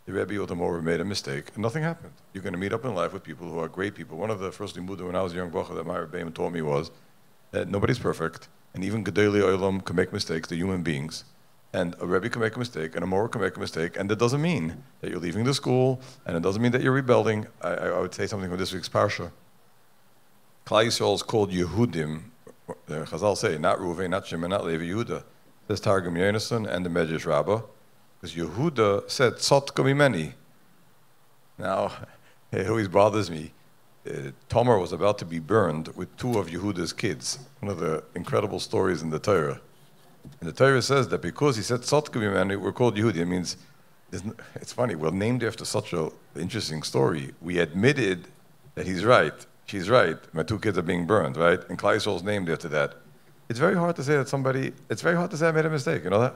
[0.06, 2.12] The Rebbe or the Morer made a mistake, and nothing happened.
[2.34, 4.18] You're going to meet up in life with people who are great people.
[4.18, 6.52] One of the first limudim when I was a young bacher that my Rebbe taught
[6.52, 6.90] me was
[7.52, 10.48] that nobody's perfect, and even Gedolei Olam can make mistakes.
[10.48, 11.24] They're human beings.
[11.74, 14.08] And a Rebbe can make a mistake, and a Morer can make a mistake, and
[14.08, 17.48] that doesn't mean that you're leaving the school, and it doesn't mean that you're rebelling.
[17.60, 19.32] I, I, would say something from this week's Parsha.
[20.64, 22.22] Klal Yisrael is called Yehudim.
[22.86, 25.24] The Chazal say, not Ruvain, not Shimon, not Levi, Yehuda.
[25.66, 27.62] Says Targum Yonason and the Medrash Rabbah.
[28.20, 30.34] Because Yehuda said, Tzot mimeni.
[31.58, 31.90] Now,
[32.52, 33.52] it always bothers me.
[34.08, 37.40] Uh, Tomer was about to be burned with two of Yehuda's kids.
[37.58, 39.60] One of the incredible stories in the Torah.
[40.40, 43.16] And the Torah says that because he said Tzot mimeni, we're called Yehudi.
[43.16, 43.56] It means,
[44.54, 47.34] it's funny, we're named after such an interesting story.
[47.40, 48.28] We admitted
[48.74, 49.34] that he's right.
[49.66, 50.16] She's right.
[50.34, 51.60] My two kids are being burned, right?
[51.68, 52.94] And Klal Yisrael's named after that.
[53.48, 55.70] It's very hard to say that somebody, it's very hard to say I made a
[55.70, 56.34] mistake, you know that?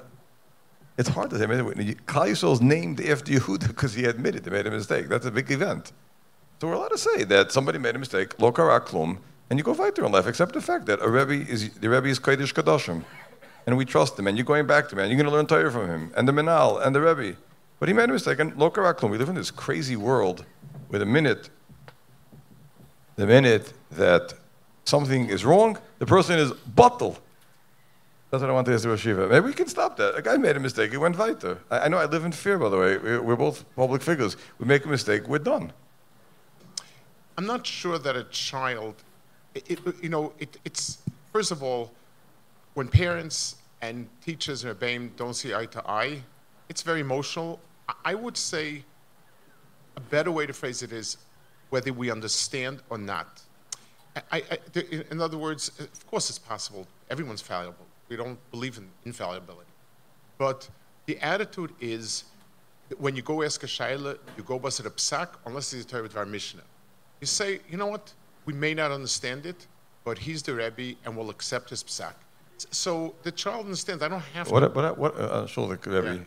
[0.98, 1.46] It's hard to say.
[1.46, 5.08] Yisrael's named after Yehuda because he admitted he made a mistake.
[5.08, 5.92] That's a big event.
[6.60, 9.18] So we're allowed to say that somebody made a mistake, lo kara klum,
[9.48, 12.08] and you go weiter in life, except the fact that a Rebbe is, the Rebbe
[12.08, 13.04] is Kodesh Kadoshim.
[13.66, 15.46] And we trust him, and you're going back to him, and you're going to learn
[15.46, 17.36] Torah from him, and the Menal, and the Rebbe.
[17.78, 19.10] But he made a mistake, and lo kara klum.
[19.10, 20.44] We live in this crazy world
[20.88, 21.50] where the minute,
[23.16, 24.32] the minute that
[24.84, 27.20] something is wrong, the person is bottled.
[28.30, 29.06] That's what I want to ask the Rosh.
[29.06, 30.14] Maybe we can stop that.
[30.16, 30.90] A guy made a mistake.
[30.90, 31.58] He went weiter.
[31.70, 32.98] I, I know I live in fear, by the way.
[32.98, 34.36] We're, we're both public figures.
[34.58, 35.72] We make a mistake, we're done.
[37.36, 38.96] I'm not sure that a child,
[39.54, 40.98] it, it- you know, it, it's,
[41.32, 41.90] first of all,
[42.78, 46.22] when parents and teachers and Rebbeim don't see eye to eye,
[46.68, 47.58] it's very emotional.
[48.04, 48.84] I- would say
[49.96, 51.16] a better way to phrase it is
[51.70, 53.42] whether we understand or not.
[54.30, 54.58] I, I,
[54.92, 56.86] in- in other words, of course it's possible.
[57.10, 57.86] Everyone's fallible.
[58.08, 59.74] We don't believe in infallibility.
[60.44, 60.68] But
[61.06, 62.24] the attitude is
[62.90, 65.88] that when you go ask a shaila, you go bust a psak, unless it's a
[65.88, 66.62] Torah our Mishnah.
[67.20, 68.12] You say, you know what?
[68.46, 69.66] We may not understand it,
[70.04, 72.14] but he's the Rebbe and we'll accept his psak.
[72.70, 74.02] So the child understands.
[74.02, 74.52] I don't have to.
[74.52, 76.14] What, what, what, uh, sure, the Rebbe.
[76.14, 76.20] Yeah.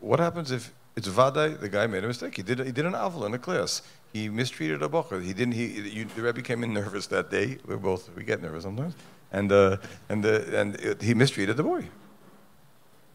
[0.00, 2.36] What happens if it's Vadai, the guy made a mistake?
[2.36, 3.82] He did, he did an avil in the class.
[4.12, 5.22] He mistreated a bocher.
[5.22, 7.58] He didn't, he, you, the Rebbe came in nervous that day.
[7.66, 8.94] We're both, we get nervous sometimes.
[9.32, 9.76] And, uh,
[10.08, 11.84] and, uh, and it, he mistreated the boy.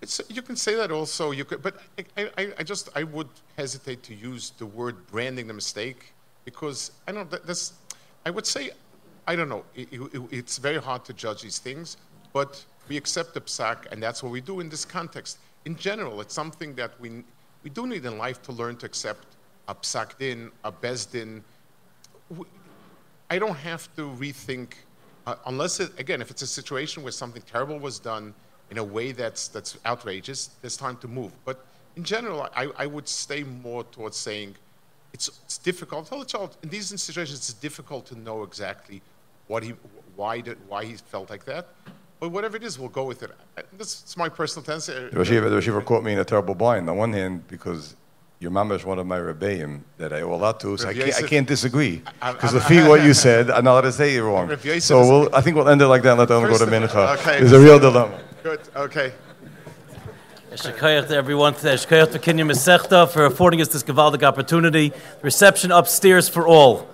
[0.01, 1.31] It's, you can say that also.
[1.31, 1.77] You could, but
[2.17, 6.91] I, I, I just I would hesitate to use the word branding the mistake because
[7.07, 7.29] I don't.
[7.31, 7.73] That, that's
[8.25, 8.71] I would say
[9.27, 9.63] I don't know.
[9.75, 11.97] It, it, it's very hard to judge these things,
[12.33, 15.39] but we accept the psak, and that's what we do in this context.
[15.65, 17.23] In general, it's something that we
[17.63, 19.25] we do need in life to learn to accept
[19.67, 21.41] a psak din, a bezdin.
[23.31, 24.73] I don't have to rethink
[25.25, 28.33] uh, unless it, again, if it's a situation where something terrible was done
[28.69, 31.31] in a way that's, that's outrageous, there's time to move.
[31.45, 31.65] But
[31.95, 34.55] in general, I, I would stay more towards saying
[35.13, 36.07] it's, it's difficult.
[36.07, 39.01] Tell the child, in these situations, it's difficult to know exactly
[39.47, 39.73] what he,
[40.15, 41.67] why, did, why he felt like that.
[42.19, 43.31] But whatever it is, we'll go with it.
[43.77, 44.93] That's my personal tendency.
[44.93, 46.89] The Rashiva, the Rashiva caught me in a terrible bind.
[46.89, 47.95] On one hand, because
[48.39, 50.93] your mama is one of my rebbeim that I owe a lot to, so I
[50.93, 52.01] can't, I can't disagree.
[52.21, 54.55] Because the fee what you said, I'm not allowed to say you're wrong.
[54.79, 57.17] So we'll, I think we'll end it like that and let them go to Mincha.
[57.19, 57.39] Okay.
[57.39, 58.19] There's a real dilemma.
[58.43, 59.13] Good, okay.
[60.51, 61.73] Shekayach to everyone today.
[61.73, 64.93] Shekayach to Kinyan Masechta for affording us this Gavaldic opportunity.
[65.21, 66.87] Reception upstairs for all.